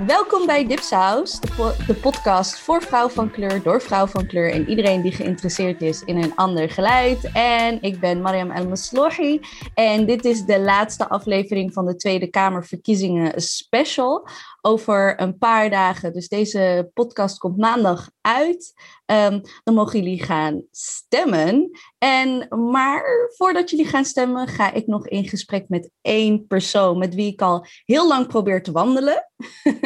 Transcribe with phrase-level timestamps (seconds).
[0.04, 4.69] Welkom bij Dipsaus, de, de, podcast voor vrouw van kleur, door vrouw van kleur en
[4.69, 7.30] iedereen die geïnteresseerd is in een ander geluid.
[7.33, 9.40] En ik ben Mariam El Maslohi
[9.74, 14.29] en dit is de laatste aflevering van de Tweede Kamerverkiezingen special
[14.61, 16.12] over een paar dagen.
[16.12, 18.73] Dus deze podcast komt maandag uit.
[19.06, 21.70] Um, dan mogen jullie gaan stemmen.
[21.98, 27.15] En, maar voordat jullie gaan stemmen, ga ik nog in gesprek met één persoon met
[27.15, 29.30] wie ik al heel lang probeer te wandelen.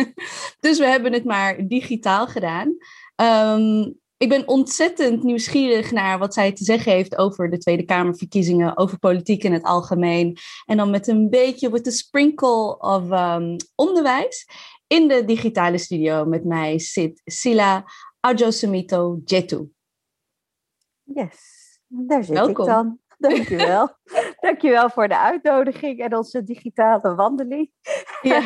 [0.61, 2.77] dus we hebben het maar digitaal gedaan.
[3.17, 8.77] Um, ik ben ontzettend nieuwsgierig naar wat zij te zeggen heeft over de Tweede Kamerverkiezingen,
[8.77, 10.37] over politiek in het algemeen.
[10.67, 14.47] En dan met een beetje, with a sprinkle of um, onderwijs.
[14.87, 17.85] In de digitale studio met mij zit Sila
[18.21, 19.71] Ajosemito Jetu.
[21.03, 21.50] Yes,
[21.91, 22.65] daar zit Welkom.
[22.65, 22.99] ik dan.
[23.31, 23.89] Dankjewel.
[24.41, 27.71] Dankjewel voor de uitnodiging en onze digitale wandeling.
[28.23, 28.41] Ja.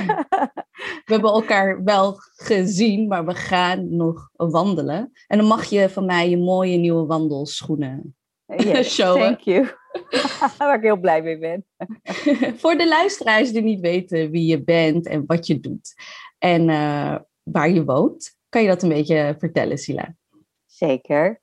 [1.05, 5.13] We hebben elkaar wel gezien, maar we gaan nog wandelen.
[5.27, 9.21] En dan mag je van mij je mooie nieuwe wandelschoenen yes, showen.
[9.21, 9.69] Thank you.
[10.59, 11.67] Waar ik heel blij mee ben.
[12.61, 15.95] voor de luisteraars die niet weten wie je bent en wat je doet
[16.39, 20.15] en uh, waar je woont, kan je dat een beetje vertellen, Sila?
[20.67, 21.41] Zeker.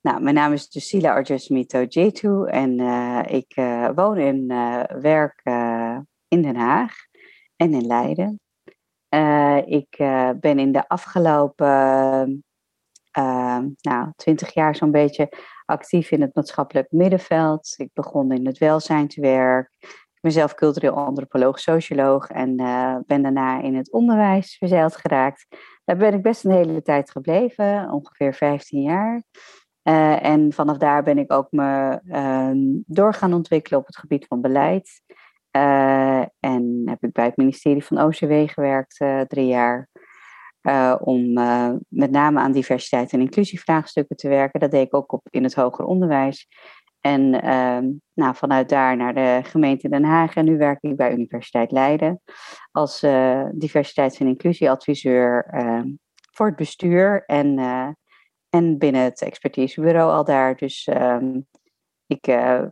[0.00, 5.40] Nou, mijn naam is Lucila Arjusmito Jetu en uh, ik uh, woon en uh, werk
[6.28, 6.94] in Den Haag
[7.56, 8.40] en in Leiden.
[9.66, 9.96] ik
[10.40, 12.44] ben in de afgelopen
[13.80, 15.28] nou, twintig jaar zo'n beetje
[15.64, 17.74] actief in het maatschappelijk middenveld.
[17.76, 19.76] Ik begon in het welzijn te werken.
[19.80, 22.56] Ik ben zelf cultureel antropoloog, socioloog en
[23.06, 25.46] ben daarna in het onderwijs verzeild geraakt.
[25.84, 29.22] Daar ben ik best een hele tijd gebleven, ongeveer 15 jaar.
[29.88, 32.50] Uh, en vanaf daar ben ik ook me uh,
[32.86, 35.02] door gaan ontwikkelen op het gebied van beleid.
[35.56, 39.88] Uh, en heb ik bij het ministerie van OCW gewerkt uh, drie jaar.
[41.00, 41.32] om
[41.88, 44.60] met name aan diversiteit en inclusievraagstukken te werken.
[44.60, 46.48] Dat deed ik ook op, in het hoger onderwijs.
[47.00, 50.34] En ehm, nou, vanuit daar naar de gemeente Den Haag.
[50.34, 52.20] En nu werk ik bij Universiteit Leiden
[52.72, 53.00] als
[53.52, 55.86] diversiteits- en inclusieadviseur ehm,
[56.32, 57.24] voor het bestuur.
[57.26, 57.58] En
[58.50, 60.56] en binnen het expertisebureau al daar.
[60.56, 61.46] Dus um,
[62.06, 62.62] ik, uh,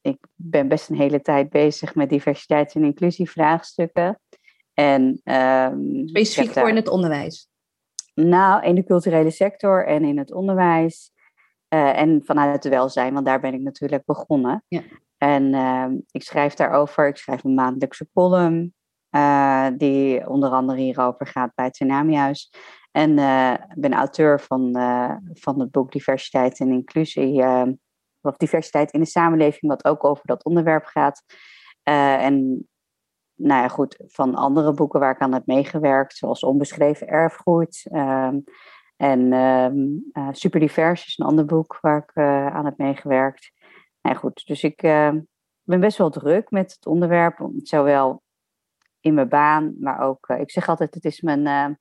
[0.00, 4.20] ik ben best een hele tijd bezig met diversiteit en inclusievraagstukken.
[4.74, 7.48] En, um, Specifiek voor in het onderwijs?
[8.14, 11.10] Nou, in de culturele sector en in het onderwijs.
[11.74, 14.64] Uh, en vanuit het welzijn, want daar ben ik natuurlijk begonnen.
[14.68, 14.82] Ja.
[15.18, 18.74] En uh, ik schrijf daarover, ik schrijf een maandelijkse column.
[19.10, 22.52] Uh, die onder andere hierover gaat bij het Tsunamihuis.
[22.96, 27.66] En uh, ben auteur van, uh, van het boek Diversiteit en Inclusie, uh,
[28.20, 31.22] of Diversiteit in de Samenleving, wat ook over dat onderwerp gaat.
[31.82, 32.66] en
[33.34, 37.86] nou ja, goed, van andere boeken waar ik aan heb meegewerkt, zoals Onbeschreven Erfgoed.
[37.90, 38.38] Ehm,
[38.96, 42.16] en ehm, Superdivers is een ander boek waar ik
[42.52, 43.52] aan heb meegewerkt.
[44.02, 44.80] Nou goed, dus ik
[45.62, 48.22] ben best wel druk met het onderwerp, zowel
[49.00, 51.78] in mijn baan, maar ook, ik zeg altijd, het is mijn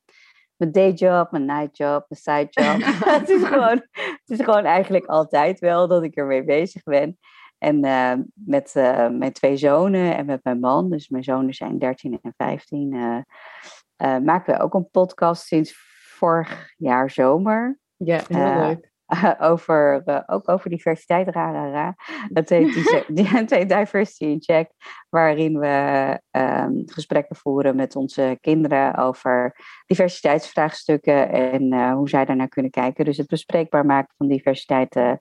[0.57, 2.81] mijn dayjob, mijn nightjob, mijn sidejob.
[3.19, 7.17] het, is gewoon, het is gewoon eigenlijk altijd wel dat ik ermee bezig ben.
[7.57, 11.79] En uh, met uh, mijn twee zonen en met mijn man, dus mijn zonen zijn
[11.79, 15.75] 13 en 15, uh, maken we ook een podcast sinds
[16.17, 17.79] vorig jaar zomer.
[17.95, 18.93] Ja, heel leuk.
[19.39, 21.95] over, uh, ook over diversiteit, rara.
[22.33, 22.73] Het heet,
[23.07, 24.71] die, Diversity in Check,
[25.09, 29.55] waarin we um, gesprekken voeren met onze kinderen over
[29.85, 33.05] diversiteitsvraagstukken en uh, hoe zij daarnaar kunnen kijken.
[33.05, 35.13] Dus het bespreekbaar maken van diversiteit uh,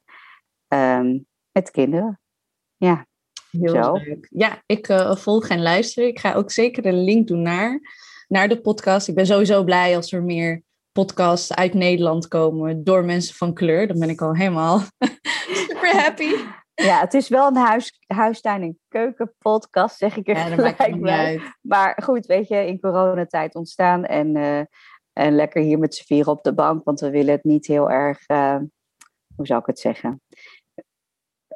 [0.68, 2.20] um, met kinderen.
[2.76, 3.06] Ja,
[3.50, 3.92] Heel zo.
[3.92, 4.26] leuk.
[4.30, 6.06] Ja, ik volg en luister.
[6.06, 7.80] Ik ga ook zeker een link doen naar,
[8.28, 9.08] naar de podcast.
[9.08, 10.62] Ik ben sowieso blij als er meer
[10.94, 13.86] podcasts uit Nederland komen door mensen van kleur.
[13.86, 14.78] Dan ben ik al helemaal
[15.68, 16.34] super happy.
[16.74, 21.40] Ja, het is wel een huis, huistuin- en keukenpodcast, zeg ik er ja, gelijk bij.
[21.60, 24.58] Maar goed, weet je, in coronatijd ontstaan en, uh,
[25.12, 27.90] en lekker hier met z'n vieren op de bank, want we willen het niet heel
[27.90, 28.56] erg, uh,
[29.36, 30.20] hoe zou ik het zeggen,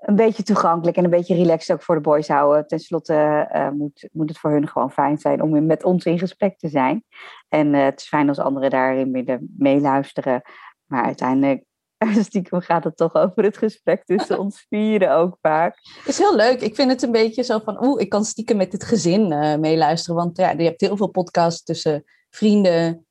[0.00, 2.66] een beetje toegankelijk en een beetje relaxed ook voor de boys houden.
[2.66, 6.18] Ten slotte uh, moet, moet het voor hun gewoon fijn zijn om met ons in
[6.18, 7.04] gesprek te zijn.
[7.48, 10.42] En uh, het is fijn als anderen daarin midden meeluisteren.
[10.84, 11.64] Maar uiteindelijk
[12.26, 15.78] stiekem gaat het toch over het gesprek tussen ons vieren ook vaak.
[15.98, 16.60] Het is heel leuk.
[16.60, 19.56] Ik vind het een beetje zo van, oeh, ik kan stiekem met het gezin uh,
[19.56, 20.16] meeluisteren.
[20.16, 23.06] Want ja, je hebt heel veel podcasts tussen vrienden,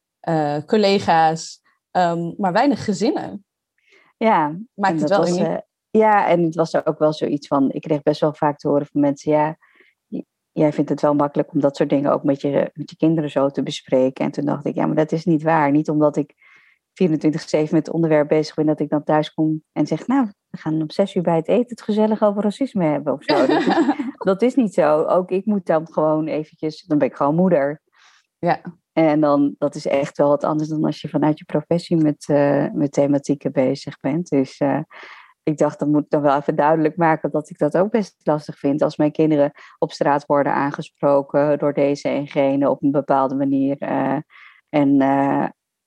[0.65, 1.61] collega's,
[1.91, 3.45] um, maar weinig gezinnen.
[4.17, 4.57] Ja.
[4.73, 5.37] Maakt het wel was,
[5.97, 8.87] ja, en het was ook wel zoiets van, ik kreeg best wel vaak te horen
[8.91, 9.57] van mensen, ja,
[10.51, 13.29] jij vindt het wel makkelijk om dat soort dingen ook met je, met je kinderen
[13.29, 14.25] zo te bespreken.
[14.25, 15.71] En toen dacht ik, ja, maar dat is niet waar.
[15.71, 16.33] Niet omdat ik
[17.03, 17.07] 24-7
[17.51, 20.81] met het onderwerp bezig ben, dat ik dan thuis kom en zeg, nou, we gaan
[20.81, 23.45] om zes uur bij het eten het gezellig over racisme hebben of zo.
[23.45, 23.67] Dat is,
[24.17, 25.03] dat is niet zo.
[25.03, 27.81] Ook ik moet dan gewoon eventjes, dan ben ik gewoon moeder.
[28.37, 28.61] Ja.
[28.93, 32.27] En dan, dat is echt wel wat anders dan als je vanuit je professie met,
[32.27, 34.29] uh, met thematieken bezig bent.
[34.29, 34.79] Dus uh,
[35.47, 38.15] ik dacht, dan moet ik dan wel even duidelijk maken dat ik dat ook best
[38.23, 38.81] lastig vind.
[38.81, 43.75] Als mijn kinderen op straat worden aangesproken door deze en gene op een bepaalde manier.
[43.79, 44.17] Uh,
[44.69, 45.01] en,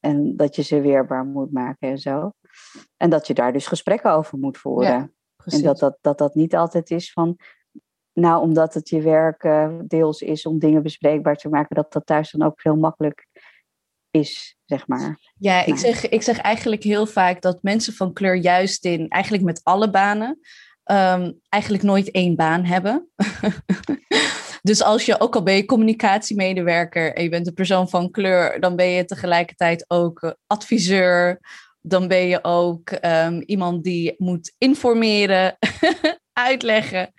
[0.01, 2.33] en dat je ze weerbaar moet maken en zo.
[2.97, 4.91] En dat je daar dus gesprekken over moet voeren.
[4.91, 5.11] Ja,
[5.45, 7.39] en dat dat, dat dat niet altijd is van,
[8.13, 12.07] nou, omdat het je werk uh, deels is om dingen bespreekbaar te maken, dat dat
[12.07, 13.27] thuis dan ook heel makkelijk
[14.11, 15.33] is, zeg maar.
[15.39, 19.45] Ja, ik zeg, ik zeg eigenlijk heel vaak dat mensen van kleur juist in, eigenlijk
[19.45, 20.39] met alle banen,
[20.85, 23.09] um, eigenlijk nooit één baan hebben.
[24.63, 28.61] dus als je, ook al ben je communicatiemedewerker en je bent een persoon van kleur,
[28.61, 31.41] dan ben je tegelijkertijd ook uh, adviseur,
[31.81, 35.57] dan ben je ook um, iemand die moet informeren,
[36.33, 37.13] uitleggen.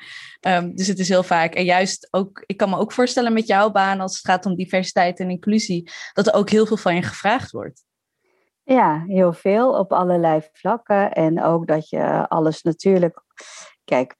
[0.47, 1.53] Um, dus het is heel vaak.
[1.53, 4.55] En juist ook, ik kan me ook voorstellen met jouw baan, als het gaat om
[4.55, 7.83] diversiteit en inclusie, dat er ook heel veel van je gevraagd wordt.
[8.63, 11.11] Ja, heel veel op allerlei vlakken.
[11.11, 13.23] En ook dat je alles natuurlijk.
[13.83, 14.15] Kijk,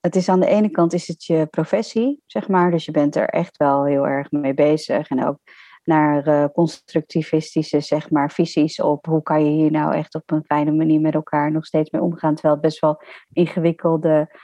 [0.00, 2.70] het is aan de ene kant is het je professie, zeg maar.
[2.70, 5.08] Dus je bent er echt wel heel erg mee bezig.
[5.08, 5.38] En ook
[5.86, 10.44] naar uh, constructivistische zeg maar, visies op hoe kan je hier nou echt op een
[10.44, 12.34] fijne manier met elkaar nog steeds mee omgaan.
[12.34, 13.02] Terwijl het best wel
[13.32, 14.34] ingewikkelde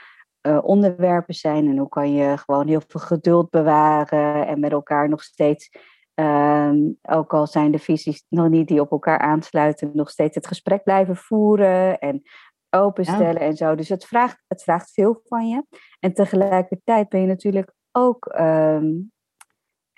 [0.47, 1.67] uh, onderwerpen zijn.
[1.67, 5.69] En hoe kan je gewoon heel veel geduld bewaren en met elkaar nog steeds,
[6.15, 10.47] um, ook al zijn de visies nog niet die op elkaar aansluiten, nog steeds het
[10.47, 12.21] gesprek blijven voeren en
[12.69, 13.47] openstellen ja.
[13.47, 13.75] en zo.
[13.75, 15.63] Dus het vraagt, het vraagt veel van je.
[15.99, 19.11] En tegelijkertijd ben je natuurlijk ook um,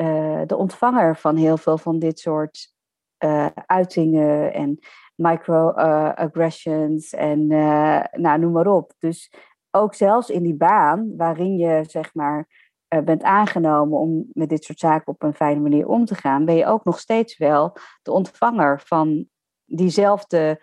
[0.01, 2.73] uh, de ontvanger van heel veel van dit soort
[3.25, 4.79] uh, uitingen en
[5.15, 7.47] microaggressions en
[8.11, 8.93] nou, noem maar op.
[8.99, 9.33] Dus
[9.71, 12.47] ook zelfs in die baan waarin je zeg maar
[12.87, 16.55] bent aangenomen om met dit soort zaken op een fijne manier om te gaan, ben
[16.55, 19.27] je ook nog steeds wel de ontvanger van
[19.65, 20.61] diezelfde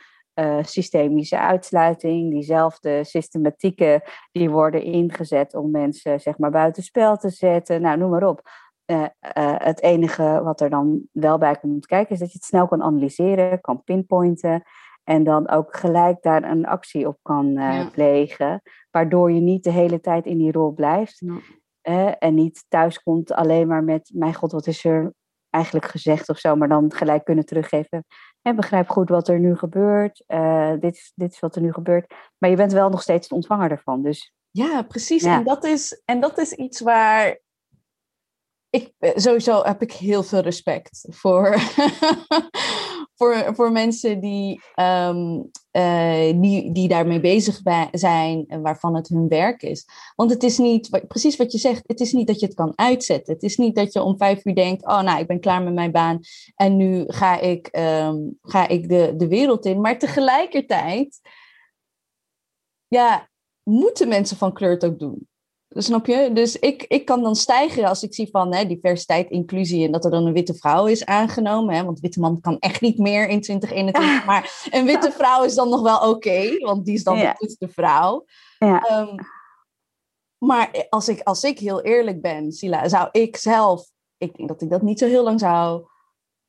[0.60, 4.02] systemische uitsluiting, diezelfde systematieken
[4.32, 7.80] die worden ingezet om mensen zeg maar buitenspel te zetten.
[7.80, 8.42] Nou, noem maar op.
[8.92, 12.68] Uh, het enige wat er dan wel bij komt kijken is dat je het snel
[12.68, 14.62] kan analyseren, kan pinpointen.
[15.04, 17.88] En dan ook gelijk daar een actie op kan uh, ja.
[17.90, 18.62] plegen.
[18.90, 21.22] Waardoor je niet de hele tijd in die rol blijft.
[21.82, 22.18] Ja.
[22.18, 25.14] En niet thuis komt alleen maar met: Mijn god, wat is er
[25.50, 26.56] eigenlijk gezegd of zo.
[26.56, 28.04] Maar dan gelijk kunnen teruggeven.
[28.42, 30.24] En begrijp goed wat er nu gebeurt.
[30.80, 32.14] Dit, is, dit is wat er nu gebeurt.
[32.38, 34.02] Maar je bent wel nog steeds de ontvanger ervan.
[34.02, 35.22] Dus, ja, precies.
[35.22, 35.36] Ja.
[35.36, 37.38] En, dat is, en dat is iets waar.
[38.74, 41.54] Ik, sowieso heb ik heel veel respect voor,
[43.16, 47.60] voor, voor mensen die, um, uh, die, die daarmee bezig
[47.92, 49.86] zijn waarvan het hun werk is.
[50.16, 52.72] Want het is niet, precies wat je zegt, het is niet dat je het kan
[52.74, 53.34] uitzetten.
[53.34, 55.74] Het is niet dat je om vijf uur denkt, oh nou, ik ben klaar met
[55.74, 56.20] mijn baan
[56.54, 59.80] en nu ga ik, um, ga ik de, de wereld in.
[59.80, 61.20] Maar tegelijkertijd,
[62.88, 63.28] ja,
[63.62, 65.30] moeten mensen van kleur het ook doen.
[65.74, 66.30] Snap je?
[66.32, 70.04] Dus ik, ik kan dan stijgen als ik zie van hè, diversiteit, inclusie en dat
[70.04, 71.74] er dan een witte vrouw is aangenomen.
[71.74, 74.24] Hè, want witte man kan echt niet meer in 2021.
[74.26, 77.32] Maar een witte vrouw is dan nog wel oké, okay, want die is dan ja.
[77.38, 78.24] de witte vrouw.
[78.58, 79.00] Ja.
[79.00, 79.14] Um,
[80.38, 84.62] maar als ik, als ik heel eerlijk ben, Sila, zou ik zelf, ik denk dat
[84.62, 85.86] ik dat niet zo heel lang zou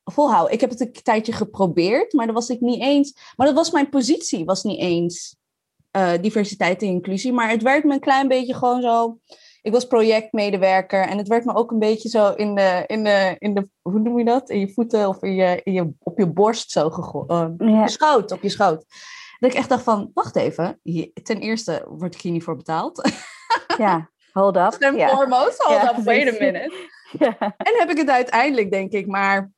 [0.04, 0.52] volhouden.
[0.52, 3.32] Ik heb het een tijdje geprobeerd, maar dat was ik niet eens.
[3.36, 5.36] Maar dat was mijn positie, was niet eens
[5.96, 7.32] uh, diversiteit en inclusie.
[7.32, 9.18] Maar het werd me een klein beetje gewoon zo.
[9.62, 13.36] Ik was projectmedewerker en het werd me ook een beetje zo in de, in de,
[13.38, 14.50] in de hoe noem je dat?
[14.50, 17.30] In je voeten of in je, in je, op je borst zo gegooid.
[17.30, 18.84] Uh, je schoot, op je schoot.
[19.38, 20.80] Dat ik echt dacht van, wacht even.
[21.22, 23.02] Ten eerste word ik hier niet voor betaald.
[23.78, 24.72] Ja, hold up.
[24.72, 25.08] En ja.
[25.08, 26.72] foremost, hold up, wait a minute.
[27.18, 27.36] Ja.
[27.38, 29.52] En heb ik het uiteindelijk, denk ik, maar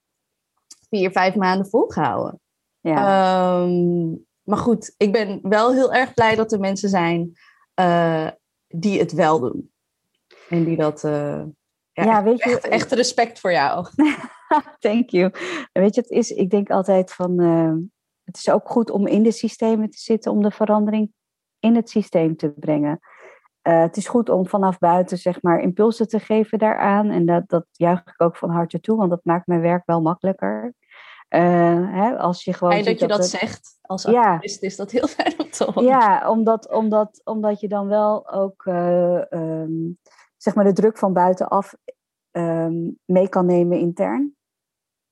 [0.89, 2.41] vier, vijf maanden volgehouden.
[2.81, 3.61] Ja.
[3.61, 7.33] Um, maar goed, ik ben wel heel erg blij dat er mensen zijn
[7.81, 8.29] uh,
[8.69, 9.71] die het wel doen.
[10.49, 11.05] En die dat.
[11.05, 11.43] Uh,
[11.93, 13.87] ja, ja, weet je, echt, echt respect voor jou.
[14.79, 15.33] Thank you.
[15.73, 17.41] Weet je, het is, ik denk altijd van.
[17.41, 17.75] Uh,
[18.25, 21.13] het is ook goed om in de systemen te zitten, om de verandering
[21.59, 23.01] in het systeem te brengen.
[23.63, 27.11] Het is goed om vanaf buiten zeg maar impulsen te geven daaraan.
[27.11, 30.03] En dat, dat juich ik ook van harte toe, want dat maakt mijn werk wel
[30.03, 30.75] makkelijker.
[31.29, 32.73] Hè, als je gewoon.
[32.73, 33.79] Fijn dat je dat, het, zegt.
[33.81, 35.85] Als activist is dat heel fijn om te horen.
[35.85, 39.73] Ja, omdat, omdat, omdat je dan wel ook ehm,
[40.37, 41.75] zeg maar de druk van buitenaf
[42.31, 44.37] ehm, mee kan nemen intern.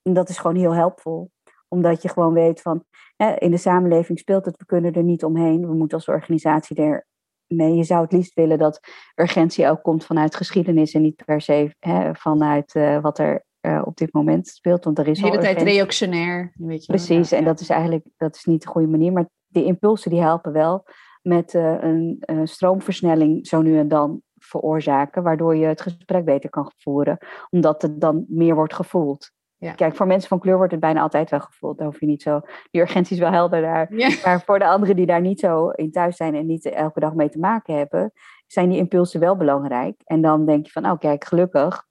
[0.01, 1.31] En dat is gewoon heel helpvol.
[1.67, 2.83] Omdat je gewoon weet van,
[3.15, 5.67] hè, in de samenleving speelt het, we kunnen er niet omheen.
[5.67, 7.07] We moeten als organisatie er
[7.47, 7.73] mee.
[7.73, 8.79] Je zou het liefst willen dat
[9.15, 13.81] urgentie ook komt vanuit geschiedenis en niet per se hè, vanuit uh, wat er uh,
[13.85, 14.83] op dit moment speelt.
[14.83, 16.51] Want er is de hele tijd reactionair.
[16.55, 19.11] Weet je Precies, en dat is eigenlijk dat is niet de goede manier.
[19.11, 20.85] Maar de impulsen die helpen wel
[21.21, 26.71] met uh, een stroomversnelling zo nu en dan veroorzaken, waardoor je het gesprek beter kan
[26.77, 27.17] voeren,
[27.49, 29.33] omdat het dan meer wordt gevoeld.
[29.57, 29.73] Ja.
[29.73, 31.77] Kijk, voor mensen van kleur wordt het bijna altijd wel gevoeld.
[31.77, 32.41] Daar hoef je niet zo.
[32.71, 33.87] Die urgentie is wel helder daar.
[34.23, 37.13] Maar voor de anderen die daar niet zo in thuis zijn en niet elke dag
[37.13, 38.11] mee te maken hebben,
[38.47, 40.01] zijn die impulsen wel belangrijk.
[40.03, 41.85] En dan denk je van, oh kijk, gelukkig.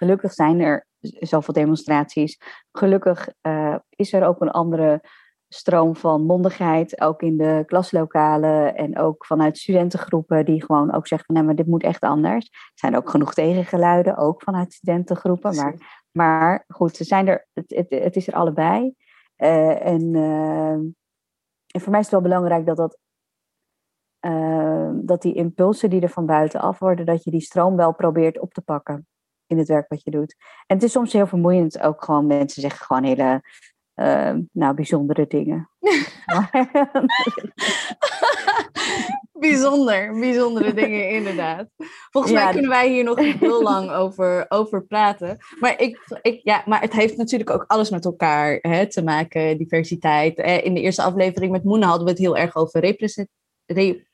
[0.00, 2.40] Gelukkig zijn er zoveel demonstraties.
[2.72, 5.00] Gelukkig uh, is er ook een andere
[5.48, 11.26] stroom van mondigheid, ook in de klaslokalen en ook vanuit studentengroepen die gewoon ook zeggen
[11.26, 12.46] van nee, maar dit moet echt anders.
[12.46, 17.70] Er zijn ook genoeg tegengeluiden, ook vanuit studentengroepen, maar, maar goed, ze zijn er, het,
[17.70, 18.94] het, het is er allebei.
[19.36, 20.72] Uh, en, uh,
[21.66, 22.98] en voor mij is het wel belangrijk dat dat
[24.26, 28.38] uh, dat die impulsen die er van buitenaf worden, dat je die stroom wel probeert
[28.38, 29.08] op te pakken
[29.50, 30.34] in het werk wat je doet.
[30.66, 33.42] En het is soms heel vermoeiend ook gewoon, mensen zeggen gewoon hele
[33.94, 35.70] uh, nou, bijzondere dingen.
[39.32, 41.66] Bijzonder, bijzondere dingen inderdaad.
[42.10, 45.38] Volgens mij kunnen wij hier nog heel lang over, over praten.
[45.60, 49.58] Maar, ik, ik, ja, maar het heeft natuurlijk ook alles met elkaar hè, te maken,
[49.58, 50.38] diversiteit.
[50.38, 54.08] In de eerste aflevering met Moena hadden we het heel erg over representatie.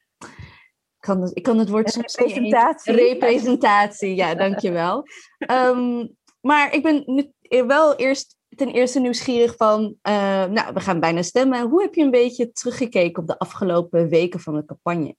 [1.06, 2.92] Kan het, ik kan het woord representatie.
[2.92, 5.04] Representatie, ja, dankjewel.
[5.50, 6.16] um,
[6.48, 7.32] maar ik ben nu
[7.66, 11.68] wel eerst ten eerste nieuwsgierig van, uh, nou, we gaan bijna stemmen.
[11.68, 15.16] Hoe heb je een beetje teruggekeken op de afgelopen weken van de campagne?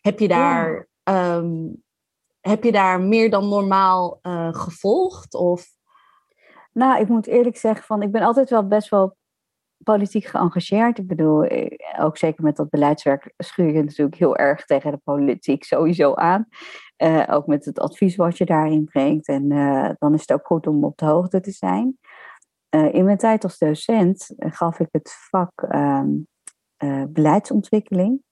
[0.00, 1.36] Heb je daar, ja.
[1.36, 1.82] um,
[2.40, 5.34] heb je daar meer dan normaal uh, gevolgd?
[5.34, 5.66] Of?
[6.72, 9.16] Nou, ik moet eerlijk zeggen, van, ik ben altijd wel best wel
[9.84, 10.98] politiek geëngageerd.
[10.98, 15.00] Ik bedoel, eh, ook zeker met dat beleidswerk schuur je natuurlijk heel erg tegen de
[15.04, 16.46] politiek sowieso aan.
[17.02, 19.28] Uh, ook met het advies wat je daarin brengt.
[19.28, 21.98] En uh, dan is het ook goed om op de hoogte te zijn.
[22.70, 26.02] In mijn tijd als docent gaf ik het vak uh,
[27.08, 28.22] beleidsontwikkeling.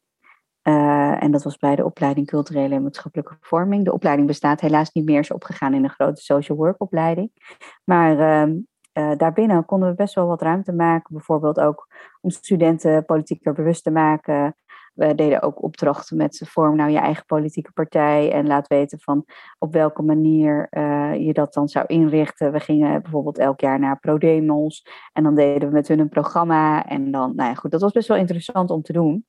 [0.62, 3.84] en dat was bij de opleiding culturele en maatschappelijke vorming.
[3.84, 7.30] De opleiding bestaat helaas niet meer, is opgegaan in een grote social work opleiding.
[7.84, 8.48] Maar
[8.98, 11.14] ehm, daarbinnen konden we best wel wat ruimte maken.
[11.14, 11.86] Bijvoorbeeld ook
[12.20, 14.56] om studenten politieker bewust te maken.
[14.94, 19.24] We deden ook opdrachten met vorm nou je eigen politieke partij en laat weten van
[19.58, 22.52] op welke manier uh, je dat dan zou inrichten.
[22.52, 26.86] We gingen bijvoorbeeld elk jaar naar ProDemos en dan deden we met hun een programma.
[26.86, 29.26] En dan, nou ja, goed, dat was best wel interessant om te doen.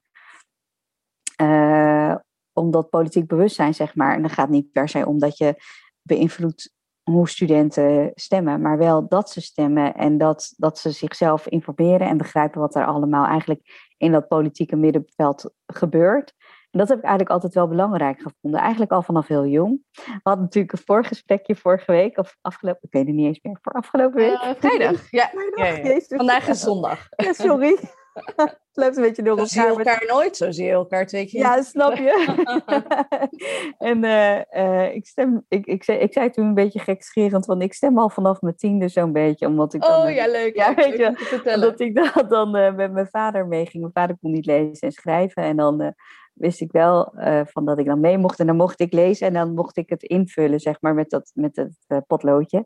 [1.42, 2.16] Uh,
[2.54, 5.56] omdat politiek bewustzijn, zeg maar, en dan gaat niet per se om dat je
[6.02, 6.74] beïnvloedt
[7.12, 12.18] hoe studenten stemmen, maar wel dat ze stemmen en dat, dat ze zichzelf informeren en
[12.18, 16.34] begrijpen wat er allemaal eigenlijk in dat politieke middenveld gebeurt.
[16.72, 18.60] En dat heb ik eigenlijk altijd wel belangrijk gevonden.
[18.60, 19.82] Eigenlijk al vanaf heel jong.
[19.92, 23.58] We hadden natuurlijk een voorgesprekje vorige week, of afgelopen, ik weet het niet eens meer,
[23.62, 24.44] voor afgelopen week.
[24.44, 25.32] Uh, vrijdag, ja.
[25.56, 26.00] ja, ja.
[26.08, 27.08] Vandaag is zondag.
[27.16, 27.78] Ja, sorry.
[28.14, 29.48] het loopt een beetje door elkaar.
[29.48, 31.40] Zie je elkaar nooit, zo zie je elkaar twee keer.
[31.40, 32.36] Ja, snap je.
[33.90, 37.62] en uh, uh, ik, stem, ik, ik, zei, ik zei toen een beetje gekscherend, want
[37.62, 39.48] ik stem al vanaf mijn tiende zo'n beetje.
[39.48, 40.56] Omdat ik dan, oh ja, leuk.
[40.56, 43.82] Ja, weet je, omdat ik dan, dan uh, met mijn vader meeging.
[43.82, 45.44] Mijn vader kon niet lezen en schrijven.
[45.44, 45.96] En dan
[46.34, 47.14] wist ik wel
[47.46, 48.40] van dat ik dan mee mocht.
[48.40, 51.32] En dan mocht ik lezen en dan mocht ik het invullen, zeg maar, met, dat,
[51.34, 52.66] met het potloodje.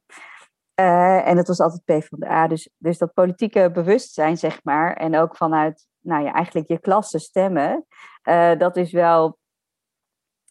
[0.79, 2.47] Uh, en het was altijd P van de A.
[2.47, 7.19] Dus, dus dat politieke bewustzijn, zeg maar, en ook vanuit nou ja, eigenlijk je klasse
[7.19, 7.85] stemmen,
[8.23, 9.37] uh, dat is wel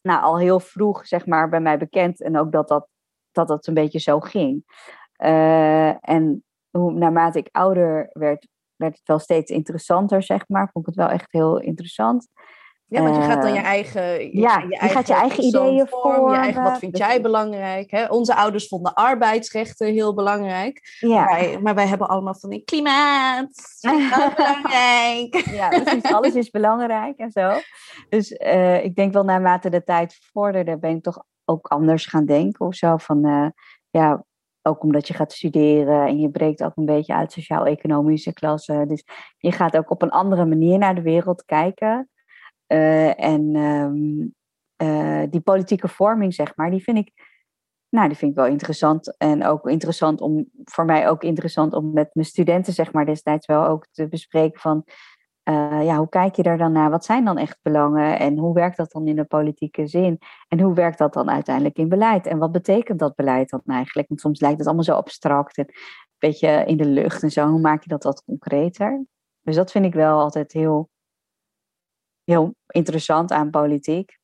[0.02, 2.20] nou, al heel vroeg zeg maar, bij mij bekend.
[2.20, 2.88] En ook dat dat,
[3.32, 4.64] dat, dat een beetje zo ging.
[5.24, 10.70] Uh, en hoe, naarmate ik ouder werd, werd het wel steeds interessanter, zeg maar.
[10.72, 12.28] Vond ik het wel echt heel interessant.
[12.92, 15.86] Ja, want je gaat dan je eigen, je, ja, je, eigen gaat je eigen ideeën
[15.88, 16.30] vormen.
[16.32, 17.90] Je eigen, wat vind jij belangrijk?
[17.90, 18.06] Hè?
[18.06, 20.96] Onze ouders vonden arbeidsrechten heel belangrijk.
[20.98, 21.24] Ja.
[21.24, 23.50] Maar, wij, maar wij hebben allemaal van die klimaat.
[24.36, 25.34] belangrijk.
[25.50, 26.12] Ja, precies.
[26.12, 27.50] Alles is belangrijk en zo.
[28.08, 32.26] Dus uh, ik denk wel naarmate de tijd vorderde, ben ik toch ook anders gaan
[32.26, 32.96] denken of zo.
[32.96, 33.46] Van uh,
[33.90, 34.24] ja,
[34.62, 38.88] ook omdat je gaat studeren en je breekt ook een beetje uit sociaal-economische klassen.
[38.88, 39.04] Dus
[39.38, 42.10] je gaat ook op een andere manier naar de wereld kijken.
[42.72, 44.34] Uh, en um,
[44.82, 47.30] uh, die politieke vorming, zeg maar, die vind ik
[47.88, 49.16] Nou, die vind ik wel interessant.
[49.16, 53.46] En ook interessant om, voor mij ook interessant om met mijn studenten, zeg maar, destijds
[53.46, 54.84] wel ook te bespreken van,
[55.48, 56.90] uh, ja, hoe kijk je daar dan naar?
[56.90, 58.18] Wat zijn dan echt belangen?
[58.18, 60.18] En hoe werkt dat dan in de politieke zin?
[60.48, 62.26] En hoe werkt dat dan uiteindelijk in beleid?
[62.26, 64.08] En wat betekent dat beleid dan eigenlijk?
[64.08, 65.74] Want soms lijkt het allemaal zo abstract en een
[66.18, 67.48] beetje in de lucht en zo.
[67.48, 69.04] Hoe maak je dat wat concreter?
[69.42, 70.90] Dus dat vind ik wel altijd heel,
[72.24, 74.18] heel interessant aan politiek.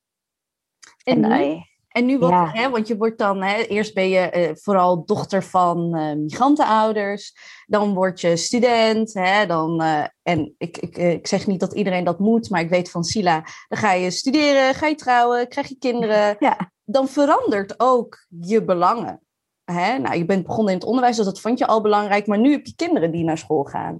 [1.05, 4.50] En, en en nu wat, hè, want je wordt dan, hè, eerst ben je eh,
[4.55, 7.37] vooral dochter van uh, migrantenouders,
[7.67, 12.05] dan word je student, hè, dan, uh, en ik, ik, ik zeg niet dat iedereen
[12.05, 15.69] dat moet, maar ik weet van Sila, dan ga je studeren, ga je trouwen, krijg
[15.69, 16.73] je kinderen, ja.
[16.85, 19.21] dan verandert ook je belangen.
[19.64, 19.99] Hè?
[19.99, 22.50] Nou, je bent begonnen in het onderwijs, dus dat vond je al belangrijk, maar nu
[22.50, 23.95] heb je kinderen die naar school gaan.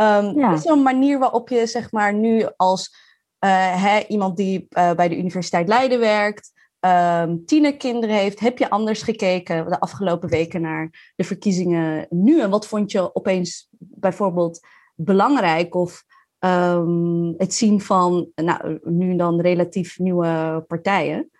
[0.00, 0.52] Um, ja.
[0.52, 3.03] Is er een manier waarop je zeg maar nu als
[3.48, 6.52] hè, iemand die bij de Universiteit Leiden werkt,
[6.84, 8.40] um, tienerkinderen heeft.
[8.40, 12.40] Heb je anders gekeken de afgelopen weken naar de verkiezingen nu?
[12.40, 15.74] En wat vond je opeens bijvoorbeeld belangrijk?
[15.74, 16.04] Of
[16.38, 21.30] um, het zien van nou, nu dan relatief nieuwe partijen?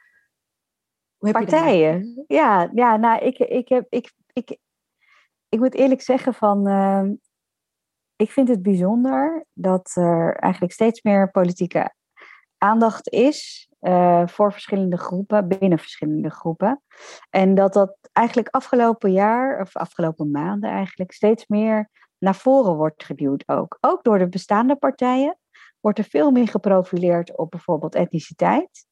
[1.19, 2.25] partijen?
[2.27, 4.57] Ja, ja nou, ik, ik, heb, ik, ik,
[5.49, 6.69] ik moet eerlijk zeggen van...
[6.69, 7.03] Uh,
[8.17, 11.95] ik vind het bijzonder dat er eigenlijk steeds meer politieke
[12.59, 16.83] aandacht is uh, voor verschillende groepen, binnen verschillende groepen.
[17.31, 23.05] En dat dat eigenlijk afgelopen jaar, of afgelopen maanden eigenlijk, steeds meer naar voren wordt
[23.05, 23.79] geduwd ook.
[23.81, 25.39] Ook door de bestaande partijen
[25.81, 28.87] wordt er veel meer geprofileerd op bijvoorbeeld etniciteit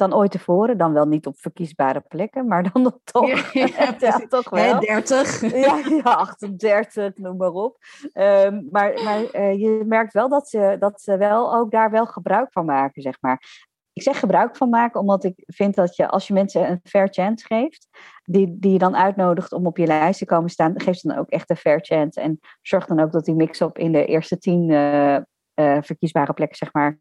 [0.00, 0.78] dan ooit tevoren.
[0.78, 3.52] Dan wel niet op verkiesbare plekken, maar dan toch.
[3.52, 4.80] Ja, ja, toch wel.
[4.80, 5.40] 30.
[5.40, 7.78] Ja, ja, 38, noem maar op.
[8.12, 12.06] Um, maar maar uh, je merkt wel dat ze, dat ze wel ook daar wel
[12.06, 16.08] gebruik van maken, zeg maar ik zeg gebruik van maken, omdat ik vind dat je
[16.08, 17.88] als je mensen een fair chance geeft,
[18.24, 21.18] die, die je dan uitnodigt om op je lijst te komen staan, geef ze dan
[21.18, 22.20] ook echt een fair chance.
[22.20, 25.16] En zorg dan ook dat die mix-up in de eerste tien uh,
[25.54, 26.98] uh, verkiesbare plekken, zeg maar,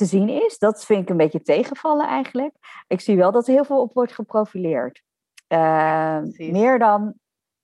[0.00, 0.58] te zien is.
[0.58, 2.54] Dat vind ik een beetje tegenvallen eigenlijk.
[2.86, 5.02] Ik zie wel dat er heel veel op wordt geprofileerd.
[6.36, 7.14] meer dan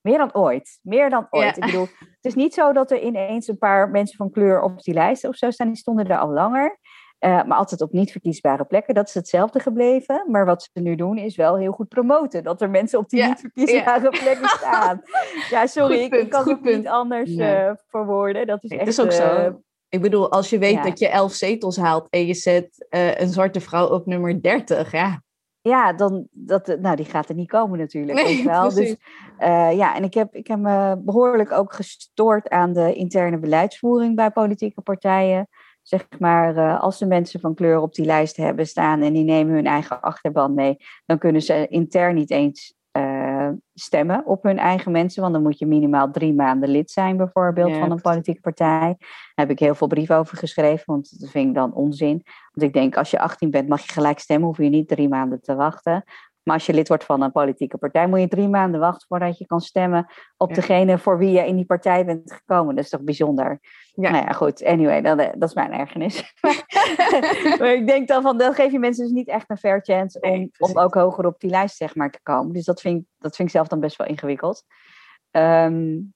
[0.01, 0.79] meer dan ooit.
[0.83, 1.57] Meer dan ooit.
[1.57, 4.83] Ik bedoel, het is niet zo dat er ineens een paar mensen van kleur op
[4.83, 5.67] die lijst of zo staan.
[5.67, 6.79] Die stonden er al langer.
[7.21, 8.95] Uh, maar altijd op niet verkiesbare plekken.
[8.95, 10.25] Dat is hetzelfde gebleven.
[10.27, 12.45] Maar wat ze nu doen is wel heel goed promoten.
[12.45, 15.03] Dat er mensen op die niet verkiesbare plekken staan.
[15.51, 17.65] Ja, sorry, ik, ik, kan het niet anders nee.
[17.65, 18.47] uh, verwoorden.
[18.47, 18.87] Dat is echt...
[18.87, 19.61] is ook zo.
[19.97, 23.29] Eh, ik bedoel, als je weet dat je elf zetels haalt en je zet een
[23.29, 25.25] zwarte vrouw op nummer 30, ja.
[25.61, 28.23] Ja, dan, dat, nou, die gaat er niet komen natuurlijk.
[28.23, 28.75] Nee, wel.
[28.75, 28.97] Dus,
[29.77, 34.31] ja, en ik heb, ik heb me behoorlijk ook gestoord aan de interne beleidsvoering bij
[34.31, 35.49] politieke partijen
[35.89, 39.25] zeg maar, uh, als ze mensen van kleur op die lijst hebben staan en die
[39.25, 42.75] nemen hun eigen achterban mee, dan kunnen ze intern niet eens
[43.51, 47.17] uh, stemmen op hun eigen mensen, want dan moet je minimaal drie maanden lid zijn,
[47.17, 48.97] bijvoorbeeld, ja, van een politieke partij.
[48.99, 52.23] Daar heb ik heel veel brieven over geschreven, want dat vind ik dan onzin.
[52.53, 55.09] Want ik denk, als je 18 bent, mag je gelijk stemmen, hoef je niet drie
[55.09, 56.05] maanden te wachten.
[56.47, 59.39] Maar als je lid wordt van een politieke partij, moet je drie maanden wachten voordat
[59.39, 60.07] je kan stemmen
[60.37, 62.75] op degene voor wie je in die partij bent gekomen.
[62.75, 63.59] Dat is toch bijzonder?
[63.95, 64.11] Ja.
[64.11, 64.65] Nou ja, goed.
[64.65, 66.35] Anyway, dat, eh, dat is mijn ergernis.
[67.59, 70.21] maar ik denk dan van, dan geef je mensen dus niet echt een fair chance
[70.21, 72.53] om, om ook hoger op die lijst zeg maar, te komen.
[72.53, 74.65] Dus dat vind, dat vind ik zelf dan best wel ingewikkeld.
[75.31, 76.15] Um,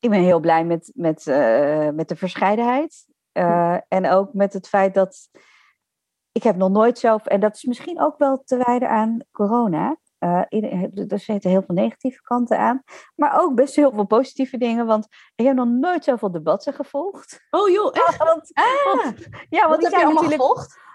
[0.00, 3.06] ik ben heel blij met, met, uh, met de verscheidenheid.
[3.32, 5.28] Uh, en ook met het feit dat
[6.32, 9.96] ik heb nog nooit zelf, en dat is misschien ook wel te wijden aan corona.
[10.18, 10.42] Uh,
[11.08, 12.82] er zitten heel veel negatieve kanten aan,
[13.14, 14.86] maar ook best heel veel positieve dingen.
[14.86, 17.46] Want ik heb nog nooit zoveel debatten gevolgd.
[17.50, 18.16] Oh joh, echt?
[18.16, 20.42] Want, ah, want, ja, want die zijn natuurlijk?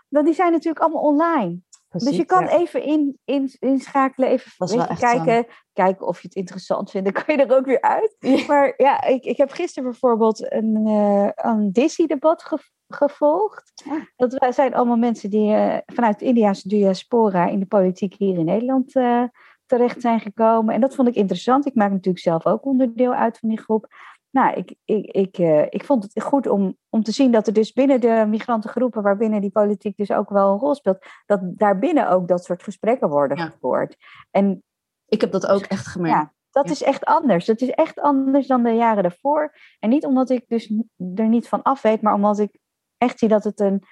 [0.09, 1.63] Want die zijn natuurlijk allemaal online.
[1.89, 2.49] Precies, dus je kan ja.
[2.49, 4.51] even in, in, inschakelen, even
[4.97, 7.13] kijken, kijken of je het interessant vindt.
[7.13, 8.15] Dan kan je er ook weer uit.
[8.19, 8.45] Ja.
[8.47, 13.73] Maar ja, ik, ik heb gisteren bijvoorbeeld een, uh, een Disney-debat gevolgd gevolgd.
[14.15, 18.45] Dat zijn allemaal mensen die uh, vanuit de Indiaanse diaspora in de politiek hier in
[18.45, 19.23] Nederland uh,
[19.65, 20.73] terecht zijn gekomen.
[20.73, 21.65] En dat vond ik interessant.
[21.65, 23.87] Ik maak natuurlijk zelf ook onderdeel uit van die groep.
[24.35, 27.53] Nou, ik, ik, ik, uh, ik vond het goed om, om te zien dat er
[27.53, 32.09] dus binnen de migrantengroepen, waarbinnen die politiek dus ook wel een rol speelt, dat daarbinnen
[32.09, 33.45] ook dat soort gesprekken worden ja.
[33.45, 33.95] gevoerd.
[34.31, 34.63] En
[35.05, 36.17] ik heb dat ook echt gemerkt.
[36.17, 36.71] Ja, dat ja.
[36.71, 37.45] is echt anders.
[37.45, 39.55] Dat is echt anders dan de jaren daarvoor.
[39.79, 40.73] En niet omdat ik dus
[41.15, 42.59] er niet van af weet, maar omdat ik
[42.97, 43.83] echt zie dat het een,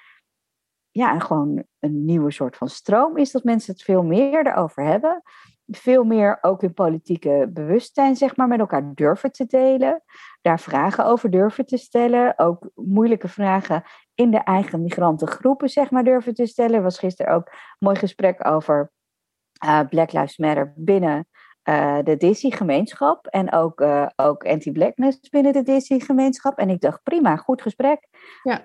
[0.94, 3.30] ja, gewoon een nieuwe soort van stroom is.
[3.30, 5.22] Dat mensen het veel meer erover hebben.
[5.66, 10.02] Veel meer ook hun politieke bewustzijn, zeg maar, met elkaar durven te delen.
[10.42, 12.38] Daar vragen over durven te stellen.
[12.38, 13.82] Ook moeilijke vragen
[14.14, 16.74] in de eigen migrantengroepen, zeg maar, durven te stellen.
[16.74, 18.92] Er was gisteren ook mooi gesprek over
[19.88, 21.28] Black Lives Matter binnen
[22.02, 23.84] de Disney-gemeenschap en ook,
[24.16, 26.58] ook anti-blackness binnen de Disney-gemeenschap.
[26.58, 28.08] En ik dacht, prima, goed gesprek.
[28.42, 28.62] Ja.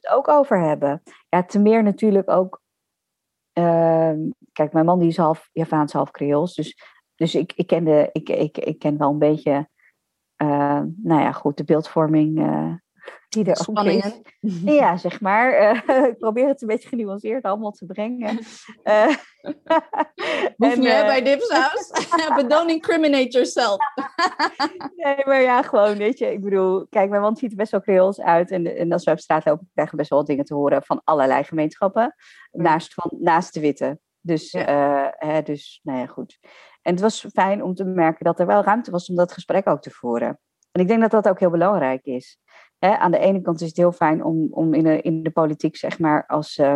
[0.00, 1.02] Het ook over hebben.
[1.28, 2.62] Ja, te meer natuurlijk ook.
[3.52, 4.18] Ehm,
[4.52, 6.54] kijk, mijn man die is half Javaans, half Creools.
[6.54, 6.82] Dus,
[7.14, 9.68] dus ik, ik, ken de, ik, ik, ik ken wel een beetje
[10.42, 12.74] uh, nou ja, goed, de beeldvorming uh,
[13.30, 14.12] die er Spanningen.
[14.12, 14.60] ook is.
[14.64, 15.76] Ja, zeg maar.
[15.88, 18.36] Uh, ik probeer het een beetje genuanceerd allemaal te brengen.
[20.56, 21.90] Hoef je bij Dipsaus.
[22.36, 23.76] But don't incriminate yourself.
[24.96, 26.32] nee, maar ja, gewoon, weet je.
[26.32, 28.50] Ik bedoel, kijk, mijn man ziet er best wel creools uit.
[28.50, 31.00] En, en als we op straat lopen, krijgen we best wel dingen te horen van
[31.04, 32.14] allerlei gemeenschappen.
[32.50, 33.98] Naast, van, naast de witte.
[34.20, 35.14] Dus, ja.
[35.18, 36.38] hè, dus, nou ja, goed.
[36.82, 39.68] En het was fijn om te merken dat er wel ruimte was om dat gesprek
[39.68, 40.38] ook te voeren.
[40.72, 42.38] En ik denk dat dat ook heel belangrijk is.
[42.80, 45.76] Aan de ene kant is het heel fijn om, om in, de, in de politiek,
[45.76, 46.74] zeg maar, als, uh,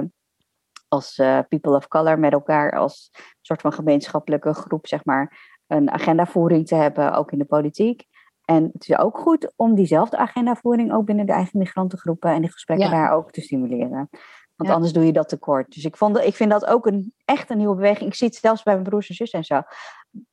[0.89, 5.91] als uh, people of color met elkaar, als soort van gemeenschappelijke groep, zeg maar, een
[5.91, 8.05] agendavoering te hebben, ook in de politiek.
[8.45, 12.51] En het is ook goed om diezelfde agendavoering ook binnen de eigen migrantengroepen en die
[12.51, 12.93] gesprekken ja.
[12.93, 14.09] daar ook te stimuleren.
[14.57, 15.75] Want anders doe je dat tekort.
[15.75, 18.11] Dus ik, vond, ik vind dat ook een, echt een nieuwe beweging.
[18.11, 19.63] Ik zie het zelfs bij mijn broers en zussen en zo.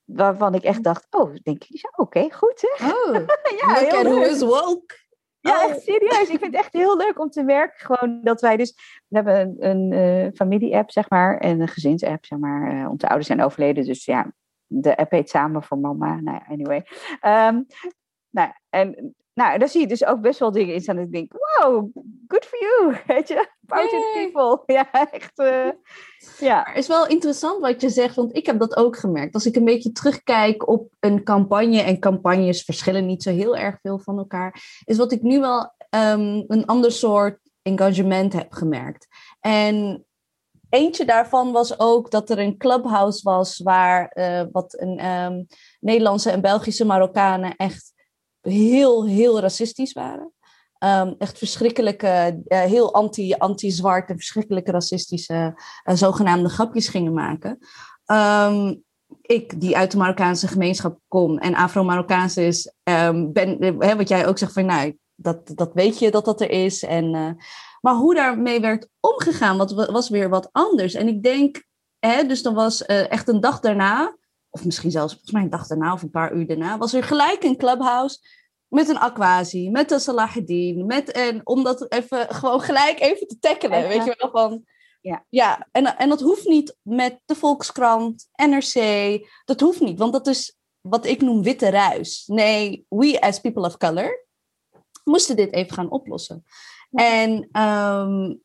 [0.04, 2.88] Waarvan ik echt dacht, oh, denk je, oké, okay, goed hè?
[2.88, 3.14] Oh,
[3.62, 5.01] ja, look at who is woke.
[5.42, 6.30] Ja, echt serieus.
[6.30, 7.86] Ik vind het echt heel leuk om te werken.
[7.86, 8.74] Gewoon dat wij dus...
[9.08, 9.92] We hebben een, een
[10.26, 11.38] uh, familie-app, zeg maar.
[11.38, 12.74] En een gezins-app, zeg maar.
[12.74, 13.86] Uh, onze ouders zijn overleden.
[13.86, 14.32] Dus ja,
[14.68, 16.20] de app heet Samen voor Mama.
[16.20, 16.86] Nou anyway.
[17.26, 17.66] Um,
[18.30, 20.96] nou, en nou, daar zie je dus ook best wel dingen in staan.
[20.96, 21.90] Dat ik denk, wow,
[22.28, 22.96] good for you.
[23.08, 24.64] Weet je, power to the people.
[24.76, 25.40] Ja, echt.
[25.40, 25.70] Uh,
[26.50, 26.64] ja.
[26.68, 29.34] Het is wel interessant wat je zegt, want ik heb dat ook gemerkt.
[29.34, 33.80] Als ik een beetje terugkijk op een campagne, en campagnes verschillen niet zo heel erg
[33.82, 39.08] veel van elkaar, is wat ik nu wel um, een ander soort engagement heb gemerkt.
[39.40, 40.06] En
[40.70, 45.48] eentje daarvan was ook dat er een clubhouse was waar uh, wat een um,
[45.80, 47.94] Nederlandse en Belgische Marokkanen echt
[48.42, 50.32] heel, heel racistisch waren.
[50.84, 57.60] Um, echt verschrikkelijke, uh, heel anti, anti-zwart en verschrikkelijke racistische uh, zogenaamde grapjes gingen maken.
[58.06, 58.84] Um,
[59.22, 64.28] ik, die uit de Marokkaanse gemeenschap kom en Afro-Marokkaans is, um, ben, hè, wat jij
[64.28, 66.84] ook zegt van, nou, dat, dat weet je dat dat er is.
[66.84, 67.38] En,
[67.82, 70.94] maar hoe daarmee werd omgegaan, wat, was weer wat anders.
[70.94, 71.64] En ik denk,
[72.00, 74.16] hè, dus dan was echt een dag daarna,
[74.52, 77.04] of misschien zelfs volgens mij een dag daarna of een paar uur daarna, was er
[77.04, 78.18] gelijk een clubhouse
[78.68, 83.40] met een Aquasi, met een Salahuddin, met een, om dat even gewoon gelijk even te
[83.40, 84.64] tackelen, weet je wel, van...
[85.02, 88.76] Ja, ja en, en dat hoeft niet met de Volkskrant, NRC,
[89.46, 92.24] dat hoeft niet, want dat is wat ik noem witte ruis.
[92.28, 94.26] Nee, we as people of color
[95.04, 96.44] moesten dit even gaan oplossen.
[96.92, 98.42] En um,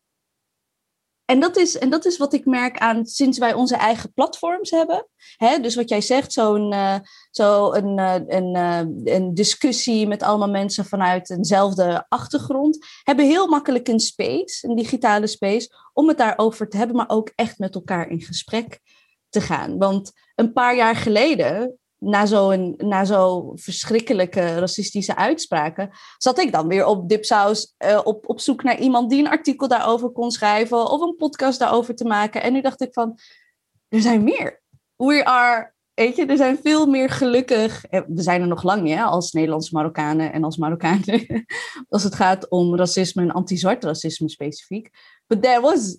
[1.26, 4.70] en dat, is, en dat is wat ik merk aan sinds wij onze eigen platforms
[4.70, 5.08] hebben.
[5.36, 6.96] Hè, dus wat jij zegt, zo'n uh,
[7.30, 12.86] zo een, uh, een, uh, een discussie met allemaal mensen vanuit eenzelfde achtergrond.
[13.02, 17.32] Hebben heel makkelijk een space, een digitale space, om het daarover te hebben, maar ook
[17.34, 18.80] echt met elkaar in gesprek
[19.28, 19.78] te gaan.
[19.78, 26.86] Want een paar jaar geleden na zo'n zo verschrikkelijke racistische uitspraken, zat ik dan weer
[26.86, 31.00] op Dipsaus uh, op, op zoek naar iemand die een artikel daarover kon schrijven of
[31.00, 32.42] een podcast daarover te maken.
[32.42, 33.18] En nu dacht ik van,
[33.88, 34.62] er zijn meer.
[34.96, 37.84] We are, weet je, er zijn veel meer gelukkig.
[37.90, 41.44] We zijn er nog lang, ja, als Nederlandse Marokkanen en als Marokkanen,
[41.88, 44.90] als het gaat om racisme en anti-zwart racisme specifiek.
[45.26, 45.98] But there was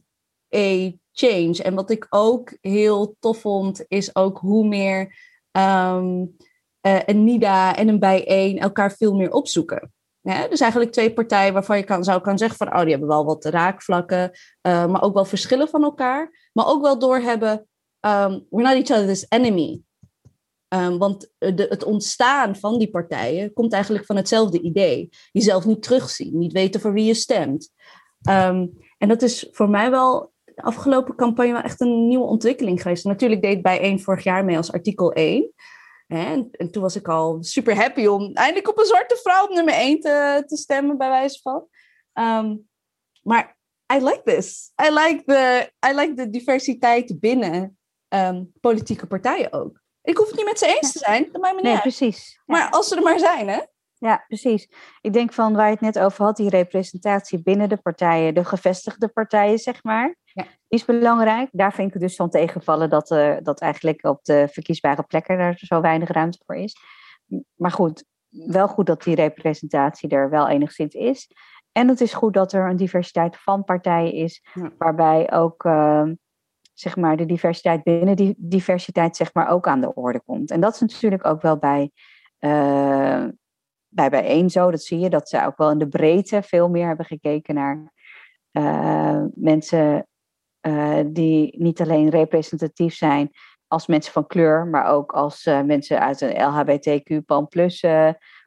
[0.56, 1.64] a change.
[1.64, 5.16] En wat ik ook heel tof vond, is ook hoe meer
[5.58, 6.36] um,
[6.82, 9.91] een NIDA en een bijeen elkaar veel meer opzoeken.
[10.50, 13.26] Dus eigenlijk twee partijen waarvan je kan, zou kan zeggen van, oh, die hebben wel
[13.26, 14.32] wat raakvlakken,
[14.67, 16.50] uh, maar ook wel verschillen van elkaar.
[16.54, 17.67] Maar ook wel doorhebben,
[18.00, 19.82] um, we're not each other's enemy.
[20.74, 25.10] Um, want de, het ontstaan van die partijen komt eigenlijk van hetzelfde idee.
[25.32, 27.72] Jezelf niet terugzien, niet weten voor wie je stemt.
[28.98, 33.06] En dat is voor mij wel de afgelopen campagne wel echt een nieuwe ontwikkeling geweest.
[33.06, 35.54] Natuurlijk deed bij één vorig jaar mee als artikel 1.
[36.08, 39.50] En, en, toen was ik al super happy om eindelijk op een zwarte vrouw op
[39.50, 41.67] nummer 1 te, te stemmen, bij wijze van.
[42.13, 42.70] Um,
[43.24, 43.58] maar
[43.93, 44.72] I like this.
[44.88, 47.78] I like the, I like de diversiteit binnen
[48.10, 49.82] um, politieke partijen ook.
[50.02, 51.82] Ik hoef het niet met ze eens te zijn, dat maakt me niet nee, uit.
[51.82, 52.41] precies.
[52.46, 53.60] Maar als ze er maar zijn, hè?
[54.00, 54.70] Ja, precies.
[55.02, 58.46] Ik denk van waar je het net over had, die representatie binnen de partijen, de
[58.46, 60.46] gevestigde partijen, zeg maar, ja.
[60.68, 61.50] is belangrijk.
[61.52, 65.40] Daar vind ik het dus van tegenvallen dat, uh, dat eigenlijk op de verkiesbare plekken
[65.40, 66.76] er zo weinig ruimte voor is.
[67.56, 71.32] Maar goed, wel goed dat die representatie er wel enigszins is.
[71.72, 74.72] En het is goed dat er een diversiteit van partijen is, ja.
[74.78, 76.04] waarbij ook uh,
[76.74, 80.52] zeg maar, de diversiteit binnen die diversiteit zeg maar, ook aan de orde komt.
[80.52, 81.92] En dat is natuurlijk ook wel bij,
[82.40, 83.26] uh,
[83.89, 84.71] bij bijeen zo.
[84.71, 87.93] Dat zie je, dat ze ook wel in de breedte veel meer hebben gekeken naar
[88.52, 90.08] uh, mensen
[90.62, 93.30] uh, die niet alleen representatief zijn
[93.67, 97.86] als mensen van kleur, maar ook als mensen uit een LHBTQ plus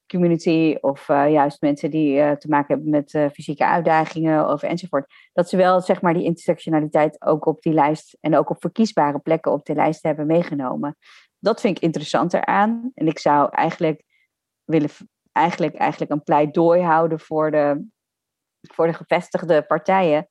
[0.06, 5.12] community of juist mensen die te maken hebben met fysieke uitdagingen of enzovoort.
[5.32, 9.18] Dat ze wel zeg maar die intersectionaliteit ook op die lijst en ook op verkiesbare
[9.18, 10.96] plekken op die lijst hebben meegenomen.
[11.38, 12.90] Dat vind ik interessanter aan.
[12.94, 14.02] En ik zou eigenlijk
[14.64, 14.90] willen
[15.32, 17.88] eigenlijk, eigenlijk een pleidooi houden voor de,
[18.60, 20.28] voor de gevestigde partijen.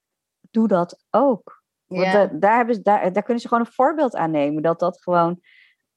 [0.51, 1.63] Doe dat ook.
[1.85, 4.63] Want daar, hebben ze, daar, daar kunnen ze gewoon een voorbeeld aan nemen.
[4.63, 5.41] Dat dat gewoon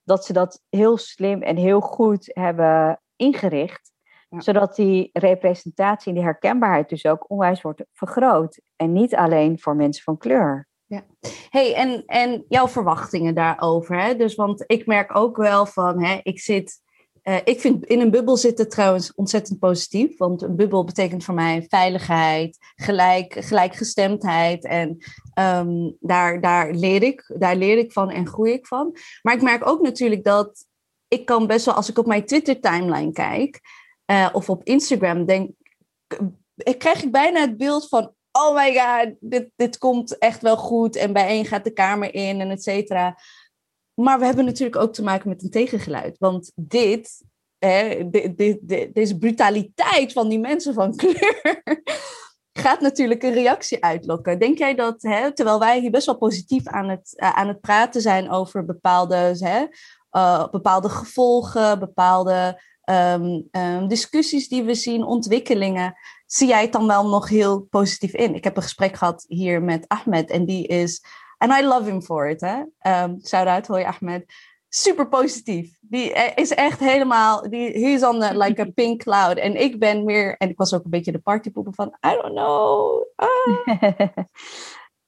[0.04, 3.90] dat ze dat heel slim en heel goed hebben ingericht.
[4.38, 8.60] Zodat die representatie en die herkenbaarheid dus ook onwijs wordt vergroot.
[8.76, 10.68] En niet alleen voor mensen van kleur.
[10.86, 11.04] Ja.
[11.48, 14.00] Hey, en, en jouw verwachtingen daarover.
[14.00, 14.16] Hè?
[14.16, 16.80] Dus, want ik merk ook wel van, hè, ik zit.
[17.24, 20.18] Uh, ik vind in een bubbel zitten trouwens ontzettend positief.
[20.18, 24.64] Want een bubbel betekent voor mij veiligheid, gelijk, gelijkgestemdheid.
[24.64, 24.98] En
[25.38, 28.96] um, daar, daar, leer ik, daar leer ik van en groei ik van.
[29.22, 30.66] Maar ik merk ook natuurlijk dat
[31.08, 33.60] ik kan best wel, als ik op mijn Twitter-timeline kijk
[34.06, 35.50] uh, of op Instagram, denk
[36.56, 40.56] ik, krijg ik bijna het beeld van: oh my god, dit, dit komt echt wel
[40.56, 40.96] goed.
[40.96, 43.18] En bijeen gaat de kamer in en et cetera.
[43.94, 46.18] Maar we hebben natuurlijk ook te maken met een tegengeluid.
[46.18, 47.24] Want dit,
[47.58, 51.62] hè, dit, dit, deze brutaliteit van die mensen van kleur.
[52.52, 54.38] gaat natuurlijk een reactie uitlokken.
[54.38, 57.60] Denk jij dat, hè, terwijl wij hier best wel positief aan het, uh, aan het
[57.60, 59.66] praten zijn over bepaalde hè,
[60.12, 65.94] uh, bepaalde gevolgen, bepaalde um, um, discussies die we zien, ontwikkelingen.
[66.26, 68.34] Zie jij het dan wel nog heel positief in?
[68.34, 71.04] Ik heb een gesprek gehad hier met Ahmed en die is,
[71.42, 72.40] and I love him for it.
[72.40, 72.62] Hè?
[72.86, 74.24] Um, shout out, hoi Ahmed.
[74.68, 75.76] Super positief.
[75.80, 79.36] Die is echt helemaal, die, is on the, like a pink cloud.
[79.36, 82.34] En ik ben meer, en ik was ook een beetje de partypoepen van, I don't
[82.34, 83.04] know.
[83.16, 84.08] Ah.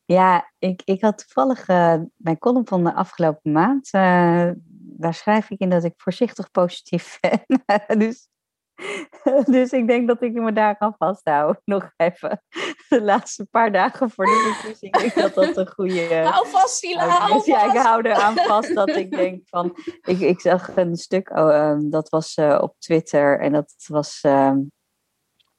[0.06, 3.86] Ja, ik, ik had toevallig uh, mijn column van de afgelopen maand.
[3.92, 7.98] Uh, daar schrijf ik in dat ik voorzichtig positief ben.
[7.98, 8.28] dus,
[9.56, 11.62] dus ik denk dat ik me daar kan vasthouden.
[11.74, 12.42] Nog even
[12.88, 14.96] de laatste paar dagen voor de verkiezing.
[14.96, 16.14] Ik dat dat een goede.
[16.32, 17.46] Hou vast, Sila, hou vast.
[17.46, 19.76] Ja, ik hou eraan vast dat ik denk van.
[20.00, 23.40] Ik, ik zag een stuk, oh, um, dat was uh, op Twitter.
[23.40, 24.70] En dat was um,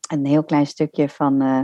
[0.07, 1.43] een heel klein stukje van.
[1.43, 1.61] Uh,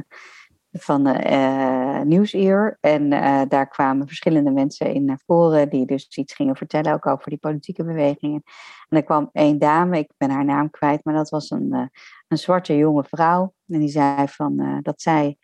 [0.72, 2.78] van uh, Nieuwsuur.
[2.80, 7.08] En uh, daar kwamen verschillende mensen in naar voren die dus iets gingen vertellen, ook
[7.08, 8.44] over die politieke bewegingen.
[8.90, 11.86] En er kwam één dame, ik ben haar naam kwijt, maar dat was een, uh,
[12.28, 13.54] een zwarte jonge vrouw.
[13.68, 15.38] En die zei van, dat zij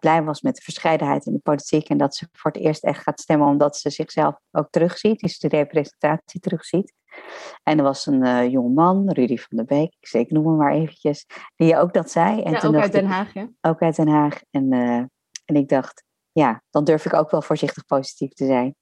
[0.00, 3.02] blij was met de verscheidenheid in de politiek en dat ze voor het eerst echt
[3.02, 6.92] gaat stemmen omdat ze zichzelf ook terugziet, dus de representatie terugziet.
[7.62, 10.46] En er was een uh, jonge man, Rudy van der Beek, ik, zeg, ik noem
[10.46, 12.42] hem maar eventjes, die ook dat zei.
[12.42, 13.44] En ja, ook uit Den Haag, hè?
[13.60, 14.40] Ook uit Den Haag.
[14.50, 14.96] En, uh,
[15.44, 18.74] en ik dacht, ja, dan durf ik ook wel voorzichtig positief te zijn.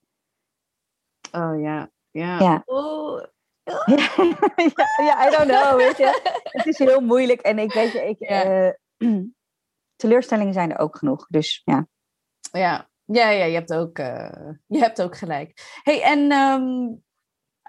[1.32, 2.38] Oh ja, ja.
[2.38, 2.62] ja.
[2.64, 3.22] Oh.
[3.86, 6.38] ja, ja, I don't know, weet je.
[6.42, 8.72] Het is heel moeilijk en ik weet je, ik, ja.
[8.98, 9.22] uh,
[10.02, 11.86] teleurstellingen zijn er ook genoeg, dus ja.
[12.52, 15.78] Ja, ja, ja je, hebt ook, uh, je hebt ook gelijk.
[15.82, 17.02] hey, en um,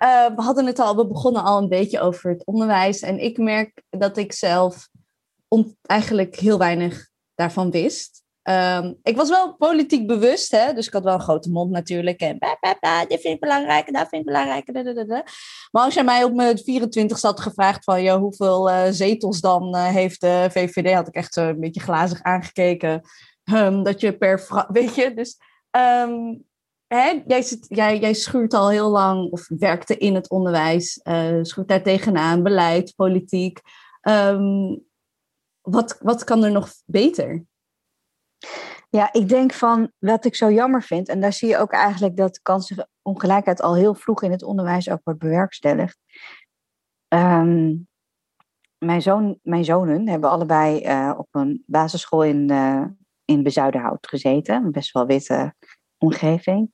[0.04, 3.02] uh, we hadden het al, we begonnen al een beetje over het onderwijs.
[3.02, 4.90] En ik merk dat ik zelf
[5.82, 8.24] eigenlijk heel weinig daarvan wist.
[8.44, 10.74] Um, ik was wel politiek bewust, hè?
[10.74, 12.20] dus ik had wel een grote mond natuurlijk.
[12.20, 14.66] En bah, bah, vind ik belangrijk, dat vind ik belangrijk.
[15.72, 19.76] Maar als jij mij op mijn 24 had gevraagd van joh, hoeveel uh, zetels dan
[19.76, 23.02] uh, heeft de VVD, had ik echt een beetje glazig aangekeken.
[23.54, 25.38] Um, dat je per, weet je, dus
[25.72, 26.49] um,
[26.90, 32.44] jij, jij, schuurt al heel lang, of werkte in het onderwijs, uh, schuurt daar tegenaan,
[32.44, 33.62] beleid, politiek.
[34.02, 34.84] Um,
[35.62, 37.44] wat, wat kan er nog beter?
[38.90, 42.18] Ja, ik denk van wat ik zo jammer vind, en daar zie je ook eigenlijk
[42.18, 45.98] dat kansenongelijkheid al heel vroeg in het onderwijs ook wordt bewerkstelligd.
[47.08, 47.88] Um,
[48.78, 52.86] mijn, zoon, mijn zonen hebben allebei uh, op een basisschool in, uh,
[53.26, 55.54] in Bezuidenhout gezeten, een best wel witte
[55.98, 56.72] omgeving.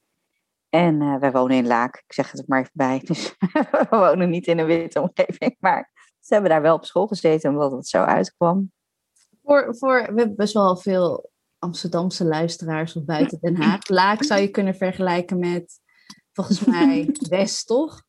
[0.75, 3.01] En uh, wij wonen in Laak, ik zeg het er maar even bij.
[3.07, 3.35] Dus
[3.71, 7.49] we wonen niet in een witte omgeving, maar ze hebben daar wel op school gezeten
[7.49, 8.71] omdat het zo uitkwam.
[9.43, 13.87] Voor, voor, we hebben best wel veel Amsterdamse luisteraars of buiten Den Haag.
[14.01, 15.79] Laak zou je kunnen vergelijken met,
[16.33, 18.03] volgens mij, West, toch?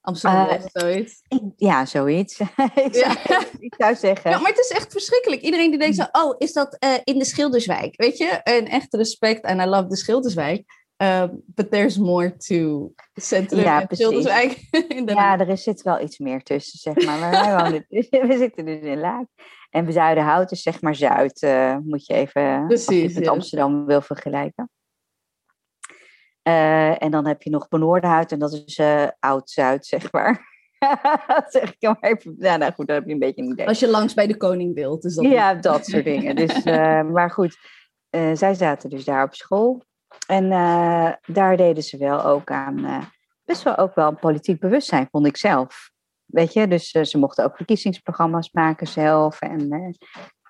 [0.00, 1.22] Amsterdam uh, zoiets.
[1.56, 2.38] Ja, zoiets.
[2.40, 2.48] ik,
[2.94, 3.42] zou, ja.
[3.58, 4.30] ik, zou, zeggen.
[4.30, 5.42] Ja, maar het is echt verschrikkelijk.
[5.42, 7.96] Iedereen die denkt zo, oh, is dat uh, in de Schilderswijk?
[7.96, 10.64] Weet je, een echt respect en I love de Schilderswijk.
[11.02, 14.68] Um, but there's more to Centrum Ja, Schilderswijk.
[14.88, 17.18] in Ja, er zit wel iets meer tussen, zeg maar.
[17.18, 17.84] Maar wij wonen,
[18.28, 19.26] we zitten dus in Laak.
[19.70, 23.14] En bij Zuidenhout is zeg maar Zuid, eh, moet je even, als je Precies, het
[23.14, 23.30] met ja.
[23.30, 24.70] Amsterdam wil vergelijken.
[26.42, 30.48] Eh, en dan heb je nog Benoordenhout en dat is eh, Oud-Zuid, zeg maar.
[31.26, 32.34] Dat zeg ik maar even.
[32.38, 33.66] Ja, nou goed, dan heb je een beetje een idee.
[33.66, 35.02] Als je langs bij de koning wilt.
[35.02, 36.36] Dus dat Ja, dat soort dingen.
[36.36, 36.64] Dus,
[37.12, 37.58] maar goed,
[38.32, 39.82] zij zaten dus daar op school.
[40.26, 43.04] En eh, daar deden ze wel ook aan, eh,
[43.44, 45.90] best wel ook wel politiek bewustzijn, vond ik zelf.
[46.24, 49.40] Weet je, dus eh, ze mochten ook verkiezingsprogramma's maken zelf.
[49.40, 49.96] En,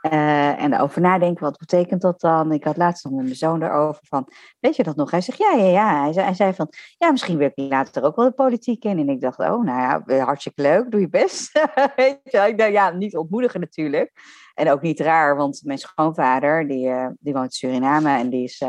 [0.00, 2.52] eh, en erover nadenken, wat betekent dat dan?
[2.52, 4.28] Ik had laatst nog met mijn zoon erover van,
[4.60, 5.10] weet je dat nog?
[5.10, 6.02] Hij zegt, ja, ja, ja.
[6.02, 8.98] Hij zei, hij zei van, ja, misschien wil ik later ook wel de politiek in.
[8.98, 11.52] En ik dacht, oh, nou ja, eh, hartstikke leuk, doe je best.
[11.96, 14.12] weet je, ik dacht, ja, niet ontmoedigen natuurlijk.
[14.54, 18.44] En ook niet raar, want mijn schoonvader, die, eh, die woont in Suriname en die
[18.44, 18.64] is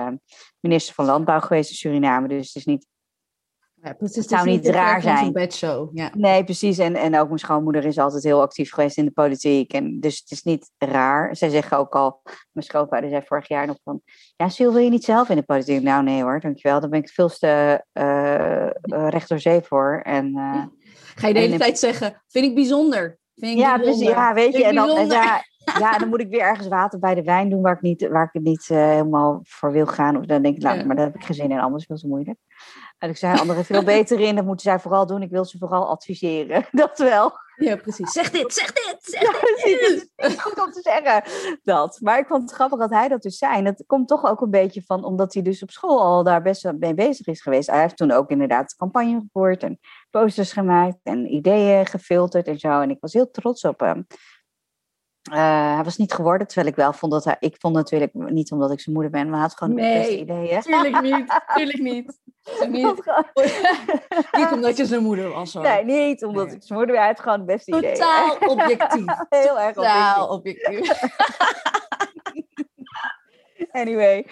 [0.59, 2.27] minister van Landbouw geweest in Suriname.
[2.27, 2.87] Dus het is niet
[3.83, 5.31] Ja, precies, het zou is niet raar zijn.
[5.31, 5.89] bedshow.
[5.97, 6.11] Ja.
[6.15, 6.77] Nee, precies.
[6.77, 9.73] En, en ook mijn schoonmoeder is altijd heel actief geweest in de politiek.
[9.73, 11.35] En dus het is niet raar.
[11.35, 14.01] Zij zeggen ook al, mijn schoonvader zei vorig jaar nog van...
[14.35, 15.81] Ja, Sil, wil je niet zelf in de politiek?
[15.81, 16.79] Nou, nee hoor, dankjewel.
[16.79, 18.71] Daar ben ik veel te eh, eh,
[19.09, 19.99] recht door zee voor.
[20.03, 20.63] En, eh,
[21.15, 23.19] Ga je de hele En- tijd zeggen, vind ik bijzonder.
[23.35, 23.99] Vind ik ja, bijzonder.
[23.99, 24.15] precies.
[24.15, 24.65] Ja, weet je.
[24.65, 25.07] En dan, en
[25.79, 28.23] ja, dan moet ik weer ergens water bij de wijn doen waar ik, niet, waar
[28.25, 30.17] ik het niet helemaal voor wil gaan.
[30.17, 30.85] Of dan denk ik, nou, Ja.
[30.85, 32.37] maar daar heb ik geen zin in, anders veel te moeilijk.
[33.01, 35.21] En ik zei, anderen veel beter in, dat moeten zij vooral doen.
[35.21, 36.65] Ik wil ze vooral adviseren.
[36.71, 37.33] Dat wel.
[37.55, 38.11] Ja, precies.
[38.11, 39.39] Zeg dit, zeg dit, zeg Ja, dit.
[39.39, 40.05] precies.
[40.15, 41.23] Het is goed om te zeggen
[41.63, 41.97] dat.
[42.01, 43.57] Maar ik vond het grappig dat hij dat dus zei.
[43.57, 46.41] En dat komt toch ook een beetje van, omdat hij dus op school al daar
[46.41, 47.69] best wel mee bezig is geweest.
[47.69, 52.81] Hij heeft toen ook inderdaad campagne gevoerd en posters gemaakt en ideeën gefilterd en zo.
[52.81, 54.07] En ik was heel trots op hem.
[55.31, 57.35] Eh, hij was niet geworden, terwijl ik wel vond dat hij...
[57.39, 60.11] Ik vond natuurlijk niet omdat ik zijn moeder ben, maar hij had gewoon de beste
[60.11, 60.19] Nee.
[60.19, 60.61] ideeën.
[60.61, 62.19] Tuurlijk niet, tuurlijk niet.
[62.69, 63.11] Niet,
[64.37, 65.63] niet omdat je zijn moeder was hoor.
[65.63, 66.55] Nee, niet omdat Nee.
[66.55, 67.03] ik zijn moeder ben.
[67.05, 67.93] Hij had gewoon de beste ideeën.
[67.93, 69.05] Totaal objectief.
[69.29, 70.79] Heel erg Totaal objectief.
[70.79, 71.09] objectief.
[73.71, 74.25] Anyway.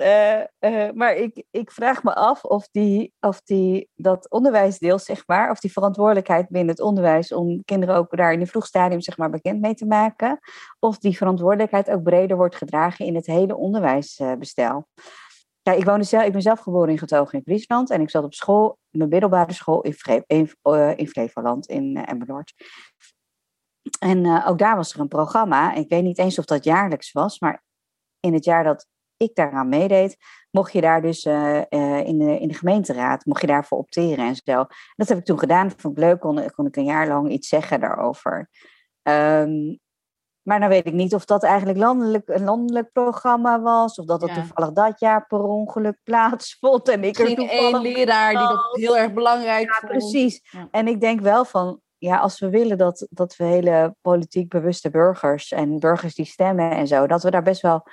[0.00, 5.26] Eh, eh, maar ik, ik vraag me af of, die, of die, dat onderwijsdeel, zeg
[5.26, 9.00] maar, of die verantwoordelijkheid binnen het onderwijs om kinderen ook daar in een vroeg stadium
[9.00, 10.38] zeg maar, bekend mee te maken,
[10.78, 14.86] of die verantwoordelijkheid ook breder wordt gedragen in het hele onderwijsbestel.
[15.62, 18.24] Ja, ik, woonde zelf, ik ben zelf geboren in Getogen in Friesland en ik zat
[18.24, 22.54] op school, mijn middelbare school in, in, eh, in Flevoland, in uh, Emmeloord.
[23.98, 25.74] En ook daar was er een programma.
[25.74, 27.62] Ik weet niet eens of dat jaarlijks was, maar
[28.20, 28.86] in het jaar dat
[29.20, 30.16] ik daaraan meedeed,
[30.50, 34.26] mocht je daar dus eh, eh, in, de, in de gemeenteraad, mocht je daarvoor opteren
[34.26, 34.66] en zo.
[34.96, 37.48] Dat heb ik toen gedaan, vond ik leuk, kon, kon ik een jaar lang iets
[37.48, 38.48] zeggen daarover.
[39.02, 39.76] Ehm,
[40.42, 44.26] maar dan weet ik niet of dat eigenlijk landelijk, een landelijk programma was, of dat
[44.26, 44.34] Ja.
[44.34, 46.88] toevallig dat jaar per ongeluk plaatsvond.
[46.88, 49.92] En ik er Misschien toevallig één leraar die dat heel erg belangrijk ja, vond.
[49.92, 50.40] precies.
[50.50, 50.68] Ja.
[50.70, 54.90] En ik denk wel van, ja, als we willen dat, dat we hele politiek bewuste
[54.90, 57.86] burgers en burgers die stemmen en zo, dat we daar best wel.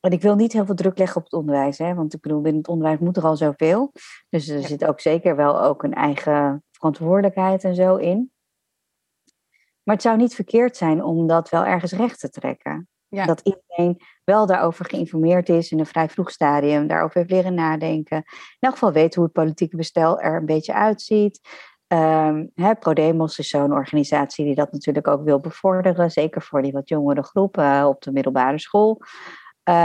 [0.00, 2.40] En ik wil niet heel veel druk leggen op het onderwijs, hè, want ik bedoel,
[2.40, 3.92] binnen het onderwijs moet er al zoveel.
[4.28, 4.66] Dus er Ja.
[4.66, 8.32] zit ook zeker wel ook een eigen verantwoordelijkheid en zo in.
[9.82, 12.88] Maar het zou niet verkeerd zijn om dat wel ergens recht te trekken.
[13.08, 13.24] Ja.
[13.24, 18.16] Dat iedereen wel daarover geïnformeerd is in een vrij vroeg stadium, daarover heeft leren nadenken.
[18.16, 18.24] In
[18.58, 21.40] elk geval weet hoe het politieke bestel er een beetje uitziet.
[21.86, 26.72] Ehm hè, ProDemos is zo'n organisatie die dat natuurlijk ook wil bevorderen, zeker voor die
[26.72, 29.02] wat jongere groepen eh, op de middelbare school.
[29.70, 29.76] Eh,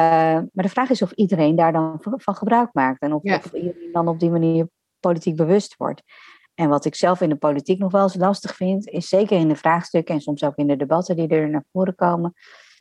[0.52, 3.36] maar de vraag is of iedereen daar dan van gebruik maakt en of, Ja.
[3.36, 4.68] of iedereen dan op die manier
[5.00, 6.02] politiek bewust wordt.
[6.54, 9.48] En wat ik zelf in de politiek nog wel eens lastig vind, is zeker in
[9.48, 12.34] de vraagstukken en soms ook in de debatten die er naar voren komen,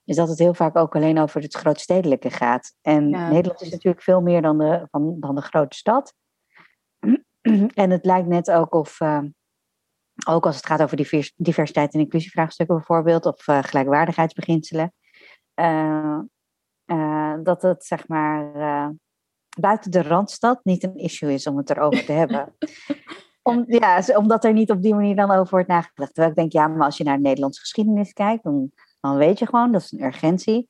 [0.04, 2.74] is dat het heel vaak ook alleen over het grootstedelijke gaat.
[2.82, 6.14] En Ja, Nederland is natuurlijk veel meer dan de, van, dan de grote stad.
[7.74, 9.22] en het lijkt net ook of, eh,
[10.28, 14.92] ook als het gaat over divers- diversiteit en inclusievraagstukken bijvoorbeeld, of eh, gelijkwaardigheidsbeginselen,
[16.84, 18.88] eh, dat het zeg maar eh,
[19.60, 22.54] buiten de randstad niet een issue is om het erover te hebben.
[23.42, 26.14] Om, ja, omdat er niet op die manier dan over wordt nagedacht.
[26.14, 28.70] Terwijl ik denk, ja, maar als je naar de Nederlandse geschiedenis kijkt, dan,
[29.00, 30.68] dan weet je gewoon, dat is een urgentie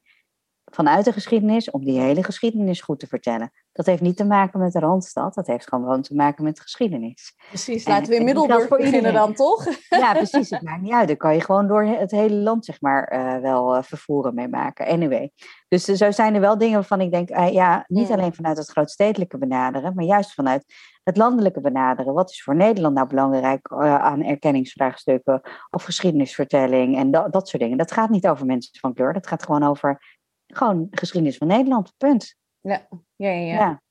[0.75, 3.51] vanuit de geschiedenis om die hele geschiedenis goed te vertellen.
[3.72, 7.35] Dat heeft niet te maken met de Randstad, dat heeft gewoon te maken met geschiedenis.
[7.49, 9.27] Precies, En- laten we in Middelburg voor beginnen iedereen.
[9.27, 9.64] dan, toch?
[9.89, 11.09] Ja, precies, het maakt niet uit.
[11.09, 14.49] Dan kan je gewoon door het hele land, zeg maar, eh, wel eh, vervoeren mee
[14.49, 14.87] maken.
[14.87, 15.31] Anyway,
[15.68, 18.14] dus eh, zo zijn er wel dingen waarvan ik denk, ja, niet Mm.
[18.14, 20.64] alleen vanuit het grootstedelijke benaderen, maar juist vanuit
[21.03, 22.14] het landelijke benaderen.
[22.14, 27.79] Wat is voor Nederland nou belangrijk aan erkenningsvraagstukken of geschiedenisvertelling en dat, dat soort dingen.
[27.79, 30.14] Dat gaat niet over mensen van kleur, dat gaat gewoon over
[30.57, 32.35] gewoon de geschiedenis van Nederland, punt.
[32.61, 32.87] Ja,
[33.17, 33.41] ja, ja.
[33.41, 33.83] Ja, ja.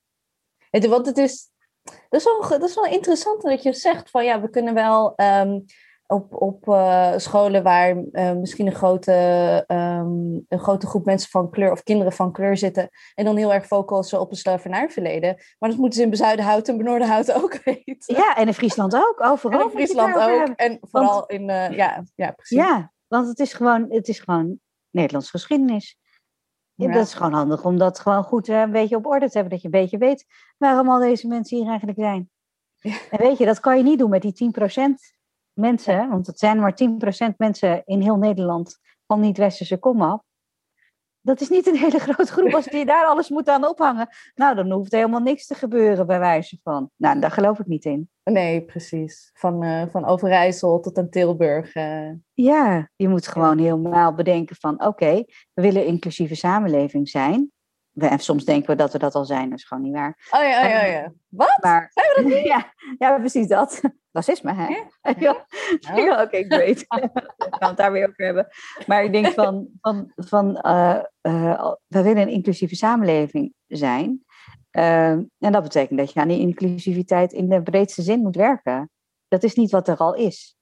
[0.69, 1.51] Het, want het is,
[1.83, 5.15] dat is, wel, dat is wel interessant dat je zegt van ja, we kunnen wel
[5.15, 5.59] ehm,
[6.07, 9.13] op, op uh, scholen waar uh, misschien een grote,
[9.67, 13.53] um, een grote groep mensen van kleur of kinderen van kleur zitten en dan heel
[13.53, 15.35] erg focussen op het slavernijverleden.
[15.59, 18.15] Maar dat moeten ze in Bezuidenhout en Benoordenhout ook weten.
[18.15, 19.59] Ja, en in Friesland ook, overal.
[19.59, 20.55] En in Friesland ook.
[20.55, 22.57] En vooral want, in, uh, ja, ja, precies.
[22.57, 24.59] Ja, want het is gewoon, het is gewoon
[24.89, 25.97] Nederlands geschiedenis.
[26.87, 26.93] Ja.
[26.93, 29.51] Dat is gewoon handig om dat gewoon goed een beetje op orde te hebben.
[29.51, 30.25] Dat je een beetje weet
[30.57, 32.29] waarom al deze mensen hier eigenlijk zijn.
[32.79, 32.97] Ja.
[33.09, 34.81] En weet je, dat kan je niet doen met die 10%
[35.53, 36.77] mensen, want het zijn maar
[37.31, 40.21] 10% mensen in heel Nederland van niet-westerse komaf.
[41.25, 42.53] Dat is niet een hele grote groep.
[42.53, 46.19] Als je daar alles moet aan ophangen, nou, dan hoeft helemaal niks te gebeuren bij
[46.19, 46.89] wijze van.
[46.95, 48.09] Nou, daar geloof ik niet in.
[48.23, 49.31] Nee, precies.
[49.33, 51.75] Van, uh, van Overijssel tot aan Tilburg.
[51.75, 52.09] Uh...
[52.33, 57.51] Ja, je moet gewoon helemaal bedenken van, oké, okay, we willen inclusieve samenleving zijn.
[57.93, 60.29] We, en soms denken we dat we dat al zijn, dat is gewoon niet waar.
[60.31, 61.13] Oh ja, oh ja, oh ja.
[61.27, 61.57] Wat?
[61.61, 62.47] Maar, zijn we dat niet?
[62.53, 63.81] Ja, ja precies dat.
[64.11, 64.67] Racisme, hè?
[64.67, 64.85] Ja.
[65.19, 65.45] ja.
[65.95, 66.11] ja.
[66.11, 66.79] Oké, okay, great.
[66.87, 68.47] we gaan het daar weer over hebben.
[68.85, 74.23] Maar ik denk van, van, van uh, uh, we willen een inclusieve samenleving zijn.
[74.71, 78.89] Uh, en dat betekent dat je aan die inclusiviteit in de breedste zin moet werken.
[79.27, 80.55] Dat is niet wat er al is.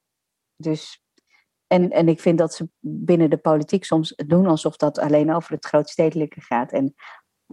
[0.55, 1.03] Dus,
[1.67, 5.53] en, en ik vind dat ze binnen de politiek soms doen alsof dat alleen over
[5.53, 6.71] het grootstedelijke gaat.
[6.71, 6.95] En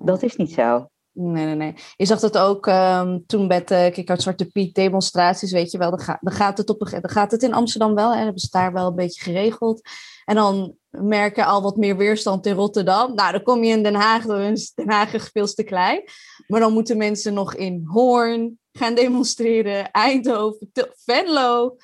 [0.02, 0.88] dat is niet zo.
[1.12, 1.74] Nee, nee, nee.
[1.96, 5.78] Je zag dat ook um, toen met uh, Kijk uit Zwarte Piet demonstraties, weet je
[5.78, 5.90] wel.
[5.90, 8.14] Dan, ga, dan, gaat het op, gaat het in Amsterdam wel.
[8.14, 9.80] Hè, hebben ze daar wel een beetje geregeld.
[10.24, 13.14] En dan merken al wat meer weerstand in Rotterdam.
[13.14, 16.02] Nou, dan kom je in Den Haag, dan is Den Haag veel te klein.
[16.46, 20.70] Maar dan moeten mensen nog in Hoorn gaan demonstreren, Eindhoven,
[21.04, 21.76] Venlo.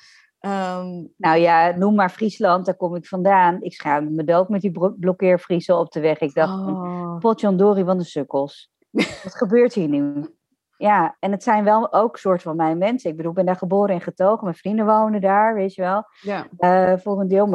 [0.45, 3.61] Um, nou ja, noem maar Friesland, daar kom ik vandaan.
[3.61, 6.19] Ik schaamde me dood met die blokkeervriezen op de weg.
[6.19, 7.17] Ik dacht, oh.
[7.17, 8.71] potjandori van de sukkels.
[8.91, 10.29] Wat gebeurt hier nu?
[10.77, 13.09] Ja, en het zijn wel ook soort van mijn mensen.
[13.09, 14.43] Ik bedoel, ik ben daar geboren en getogen.
[14.43, 16.03] Mijn vrienden wonen daar, weet je wel.
[16.21, 16.45] Ja.
[16.59, 17.47] Uh, voor een deel,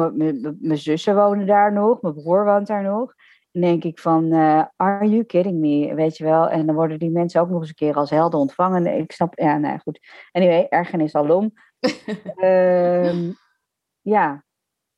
[0.59, 2.01] mijn zussen wonen daar nog.
[2.01, 3.13] Mijn broer woont daar nog.
[3.51, 5.95] Dan denk ik van, uh, are you kidding me?
[5.95, 6.49] Weet je wel.
[6.49, 8.97] En dan worden die mensen ook nog eens een keer als helden ontvangen.
[8.97, 9.99] Ik snap, ja, nou goed.
[10.31, 11.53] Anyway, ergernis alom.
[12.43, 13.35] Um,
[14.15, 14.43] ja.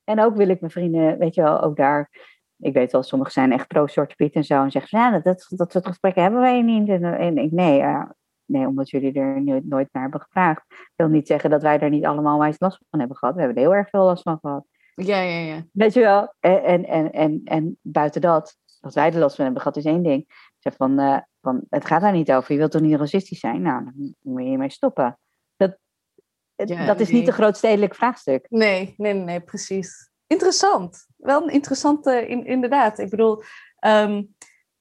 [0.04, 2.10] En ook wil ik mijn vrienden, weet je wel, ook daar
[2.64, 4.62] ik weet wel, sommigen zijn echt pro-Zwarte Piet en zo.
[4.62, 6.88] En zeggen ja, dat, dat, dat soort gesprekken hebben wij niet.
[6.88, 8.04] En, en ik, nee, uh,
[8.44, 10.64] nee, omdat jullie er nooit, nooit naar hebben gevraagd.
[10.68, 13.34] Ik wil niet zeggen dat wij er niet allemaal wijs last van hebben gehad.
[13.34, 14.66] We hebben er heel erg veel last van gehad.
[14.94, 15.64] Ja, ja, ja.
[15.72, 16.34] Weet je wel?
[16.40, 19.84] En, en, en, en, en buiten dat, dat wij er last van hebben gehad, is
[19.84, 20.20] één ding.
[20.20, 22.52] Ik zeg van, uh, van, het gaat daar niet over.
[22.52, 23.62] Je wilt toch niet racistisch zijn?
[23.62, 25.18] Nou, dan moet je hiermee stoppen.
[26.56, 28.46] Dat, ja, dat is niet een grootstedelijk vraagstuk.
[28.48, 31.06] Nee, nee, nee, precies interessant.
[31.16, 32.98] Wel een interessante, in, inderdaad.
[32.98, 33.42] Ik bedoel,
[33.86, 34.34] um,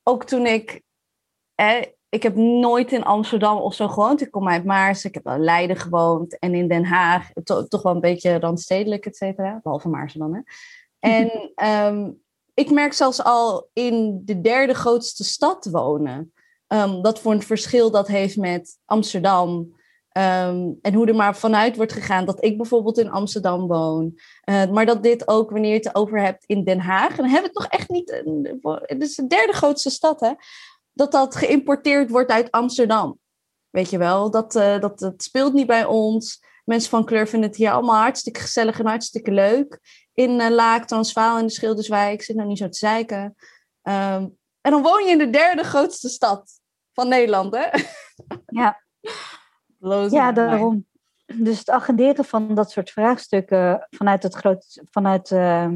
[0.03, 0.81] ook toen ik.
[2.09, 4.21] ik heb nooit in Amsterdam of zo gewoond.
[4.21, 5.05] Ik kom uit Maars.
[5.05, 6.39] Ik heb wel Leiden gewoond.
[6.39, 7.29] En in Den Haag.
[7.43, 9.59] To, toch wel een beetje randstedelijk, et cetera.
[9.63, 10.41] Behalve Maarsen dan, hè.
[10.99, 11.51] En
[11.87, 12.21] um,
[12.53, 16.33] ik merk zelfs al in de derde grootste stad wonen.
[16.67, 19.75] Um, dat voor een verschil dat heeft met Amsterdam.
[20.17, 24.19] Um, en hoe er maar vanuit wordt gegaan dat ik bijvoorbeeld in Amsterdam woon.
[24.49, 27.09] Uh, maar dat dit ook, wanneer je het over hebt in Den Haag.
[27.09, 28.23] En dan hebben we het nog echt niet.
[28.81, 30.31] Het is de derde grootste stad, hè?
[30.91, 33.19] Dat dat geïmporteerd wordt uit Amsterdam.
[33.69, 36.43] Weet je wel, dat, uh, dat, dat speelt niet bij ons.
[36.65, 39.79] Mensen van kleur vinden het hier allemaal hartstikke gezellig en hartstikke leuk.
[40.13, 42.13] In uh, Laak, Transvaal en de Schilderswijk.
[42.13, 43.35] Ik zit nou niet zo te zeiken.
[43.81, 46.59] Um, en dan woon je in de derde grootste stad
[46.93, 47.67] van Nederland, hè?
[48.45, 48.81] Ja.
[50.09, 50.85] ja, daarom.
[51.25, 55.71] Dus het agenderen van dat soort vraagstukken vanuit, het groot, vanuit, uh,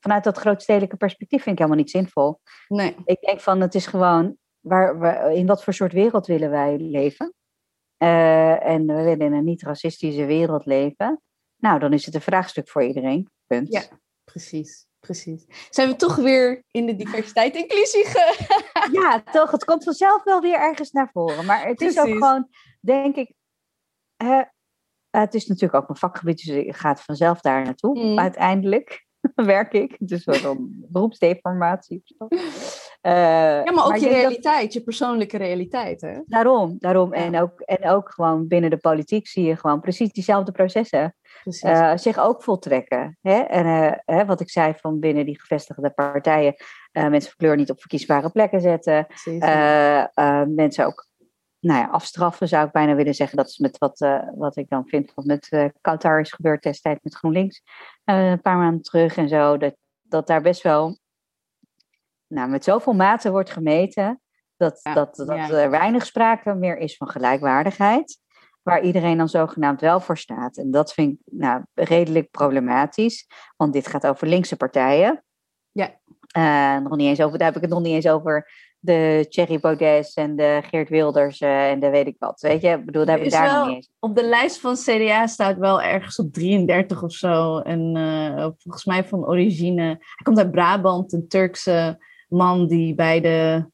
[0.00, 2.40] vanuit dat grootstedelijke perspectief vind ik helemaal niet zinvol.
[2.68, 2.96] Nee.
[3.04, 6.78] Ik denk van het is gewoon, waar, waar, in wat voor soort wereld willen wij
[6.78, 7.34] leven?
[7.98, 11.20] Uh, en we willen in een niet-racistische wereld leven.
[11.56, 13.30] Nou, dan is het een vraagstuk voor iedereen.
[13.46, 13.72] Punt.
[13.72, 13.82] Ja,
[14.24, 14.86] precies.
[15.06, 15.44] Precies.
[15.70, 18.34] Zijn we toch weer in de diversiteit inclusie ge...
[18.92, 19.50] ja, toch.
[19.50, 21.44] Het komt vanzelf wel weer ergens naar voren.
[21.44, 22.48] Maar het is ook gewoon,
[22.80, 23.34] denk ik,
[24.16, 24.42] hè,
[25.10, 27.98] het is natuurlijk ook mijn vakgebied, dus ik ga vanzelf daar naartoe.
[27.98, 28.18] Mm.
[28.18, 29.96] Uiteindelijk werk ik.
[29.98, 32.02] Is wel een beroepsdeformatie.
[33.06, 36.00] Uh, ja, maar ook maar je realiteit, je persoonlijke realiteit.
[36.00, 36.20] Hè?
[36.26, 37.14] Daarom, daarom.
[37.14, 37.20] Ja.
[37.20, 41.96] En, ook, en ook gewoon binnen de politiek zie je gewoon precies diezelfde processen uh,
[41.96, 43.18] zich ook voltrekken.
[43.20, 43.38] Hè?
[43.38, 46.54] En uh, hè, wat ik zei van binnen die gevestigde partijen,
[46.92, 49.06] mensen van kleur niet op verkiesbare plekken zetten.
[50.54, 51.06] mensen ook
[51.60, 53.36] nou ja, afstraffen zou ik bijna willen zeggen.
[53.36, 57.14] Dat is met wat, wat ik dan vind wat met Qatar is gebeurd destijds met
[57.14, 57.62] GroenLinks.
[58.04, 59.56] Een paar maanden terug en zo.
[59.56, 60.98] Dat, dat daar best wel
[62.28, 64.20] nou, met zoveel mate wordt gemeten.
[64.56, 65.50] Dat, Ja, dat, dat ja.
[65.50, 68.18] er weinig sprake meer is van gelijkwaardigheid,
[68.62, 70.56] waar iedereen dan zogenaamd wel voor staat.
[70.56, 75.24] En dat vind ik nou, redelijk problematisch, want dit gaat over linkse partijen.
[75.72, 76.00] Ja.
[76.26, 79.60] Eh, nog niet eens over, daar heb ik het nog niet eens over de Thierry
[79.60, 82.40] Baudet en de Geert Wilders eh, en de weet ik wat.
[82.40, 83.90] Weet je, ik bedoel, daar heb ik daar wel- nog niet eens.
[83.98, 87.58] Op de lijst van CDA staat wel ergens op 33 of zo.
[87.58, 89.82] En eh, volgens mij van origine.
[89.84, 93.66] Hij komt uit Brabant, een Turkse man die bij de.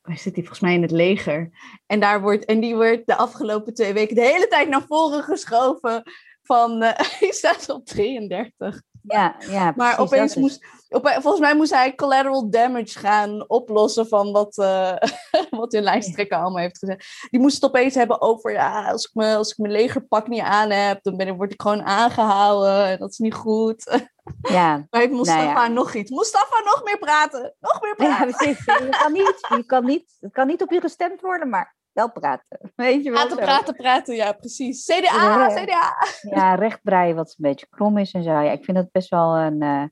[0.00, 0.44] Waar zit hij?
[0.44, 1.50] Volgens mij in het leger.
[1.86, 5.22] En, daar wordt, en die wordt de afgelopen twee weken de hele tijd naar voren
[5.22, 6.02] geschoven.
[6.42, 8.82] Van, eh, hij staat op 33.
[9.02, 14.32] Ja, ja, Maar opeens moest, ope- volgens mij moest hij collateral damage gaan oplossen van
[14.32, 14.94] wat, eh
[15.60, 17.26] wat hun lijsttrekker allemaal heeft gezegd.
[17.30, 20.40] Die moest het opeens hebben over, ja, als ik, me, als ik mijn legerpak niet
[20.40, 22.86] aan heb, dan ben ik, word ik gewoon aangehouden.
[22.86, 23.84] En dat is niet goed.
[24.42, 25.68] Ja, Maar heeft Mustafa Nou ja.
[25.68, 26.10] nog iets?
[26.10, 27.54] Mustafa, nog meer praten!
[27.60, 28.34] Nog meer ja praten!
[28.36, 28.64] precies.
[28.64, 32.12] Je kan niet, je kan niet, het kan niet op je gestemd worden, maar wel
[32.12, 32.58] praten.
[32.76, 33.12] Weet je wel?
[33.26, 33.42] Praten, zo.
[33.44, 34.84] praten, praten, ja, precies.
[34.84, 35.48] CDA, Ja.
[35.62, 35.96] CDA!
[36.20, 38.30] Ja, rechtbreien wat een beetje krom is en zo.
[38.30, 39.62] Ja, ik vind dat best wel een.
[39.62, 39.84] eh,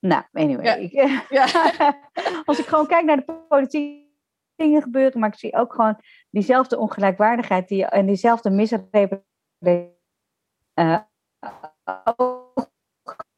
[0.00, 0.64] Nou, anyway.
[0.64, 0.74] Ja.
[0.74, 1.46] Ik- Ja.
[2.44, 4.06] als ik gewoon kijk naar de politiek
[4.54, 9.96] dingen gebeuren, maar ik zie ook gewoon diezelfde ongelijkwaardigheid die, en diezelfde misrepresentatie.
[10.74, 10.98] eh,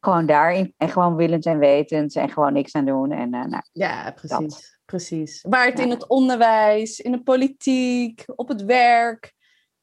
[0.03, 0.73] gewoon daarin.
[0.77, 3.11] En gewoon willend en wetend en gewoon niks aan doen.
[3.11, 4.79] En, eh, nou, Ja, precies.
[4.85, 5.41] precies.
[5.49, 9.33] Waar het in het onderwijs, in de politiek, op het werk.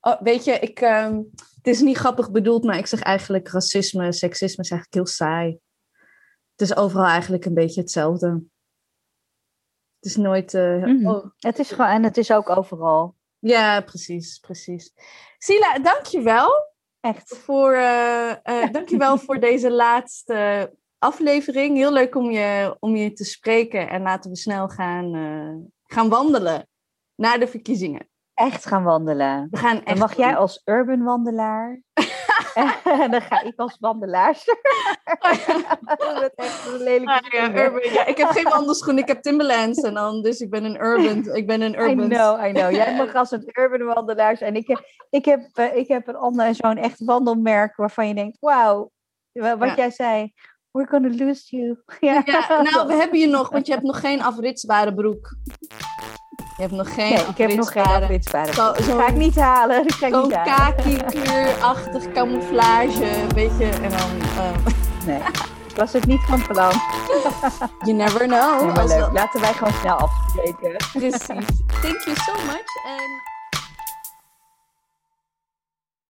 [0.00, 1.16] Oh, weet je, ik, ehm,
[1.56, 5.58] het is niet grappig bedoeld, maar ik zeg eigenlijk racisme, seksisme is eigenlijk heel saai.
[6.56, 8.28] Het is overal eigenlijk een beetje hetzelfde.
[10.00, 10.54] Het is nooit.
[10.54, 11.06] eh, Mhm.
[11.08, 13.16] oh, het is gewoon, en het is ook overal.
[13.38, 14.92] ja, precies, precies.
[15.38, 16.67] Sila, dankjewel
[17.00, 17.36] Echt.
[17.36, 21.76] voor, eh, eh, dankjewel voor deze laatste aflevering.
[21.76, 23.88] Heel leuk om je, om je te spreken.
[23.88, 26.68] En laten we snel gaan, eh, gaan wandelen
[27.14, 28.08] naar de verkiezingen.
[28.34, 29.48] Echt gaan wandelen.
[29.50, 31.82] We gaan En mag jij als urban wandelaar?
[32.94, 34.32] en dan ga ik als wandelaar.
[35.98, 37.64] dat is echt een lelijke Ah, ja, schoenen.
[37.64, 39.80] urban, ja, ik heb geen wandelschoen, ik heb Timberlands.
[39.82, 41.34] En dan, dus ik ben een urban.
[41.34, 42.08] Ik ben een I urban.
[42.08, 42.70] know, I know.
[42.72, 44.54] Jij mag als een urban wandelaar zijn.
[44.56, 48.36] Ik heb, ik heb, eh, ik heb een ander, zo'n echt wandelmerk waarvan je denkt,
[48.40, 48.90] wauw,
[49.32, 50.32] wa- wat jij zei,
[50.70, 51.82] we're gonna lose you.
[52.00, 55.34] Ja, Ja, nou, we hebben je nog, want je hebt nog geen afritsbare broek.
[56.58, 58.52] Je hebt nog geen nee, ik heb nog geen afritsbare.
[58.52, 59.84] Zo- Dat zo- ga ik niet halen.
[60.00, 63.64] Zo'n kaki-kleurachtig camouflage, weet je.
[63.68, 64.66] En dan, eh,
[65.06, 65.18] Nee,
[65.68, 66.72] ik was het niet van plan.
[67.86, 68.62] you never know.
[68.62, 69.12] Nee, maar leuk.
[69.12, 70.76] Laten wij gewoon snel afspreken.
[70.92, 71.26] Precies.
[71.82, 72.70] Thank you so much.
[72.84, 73.22] En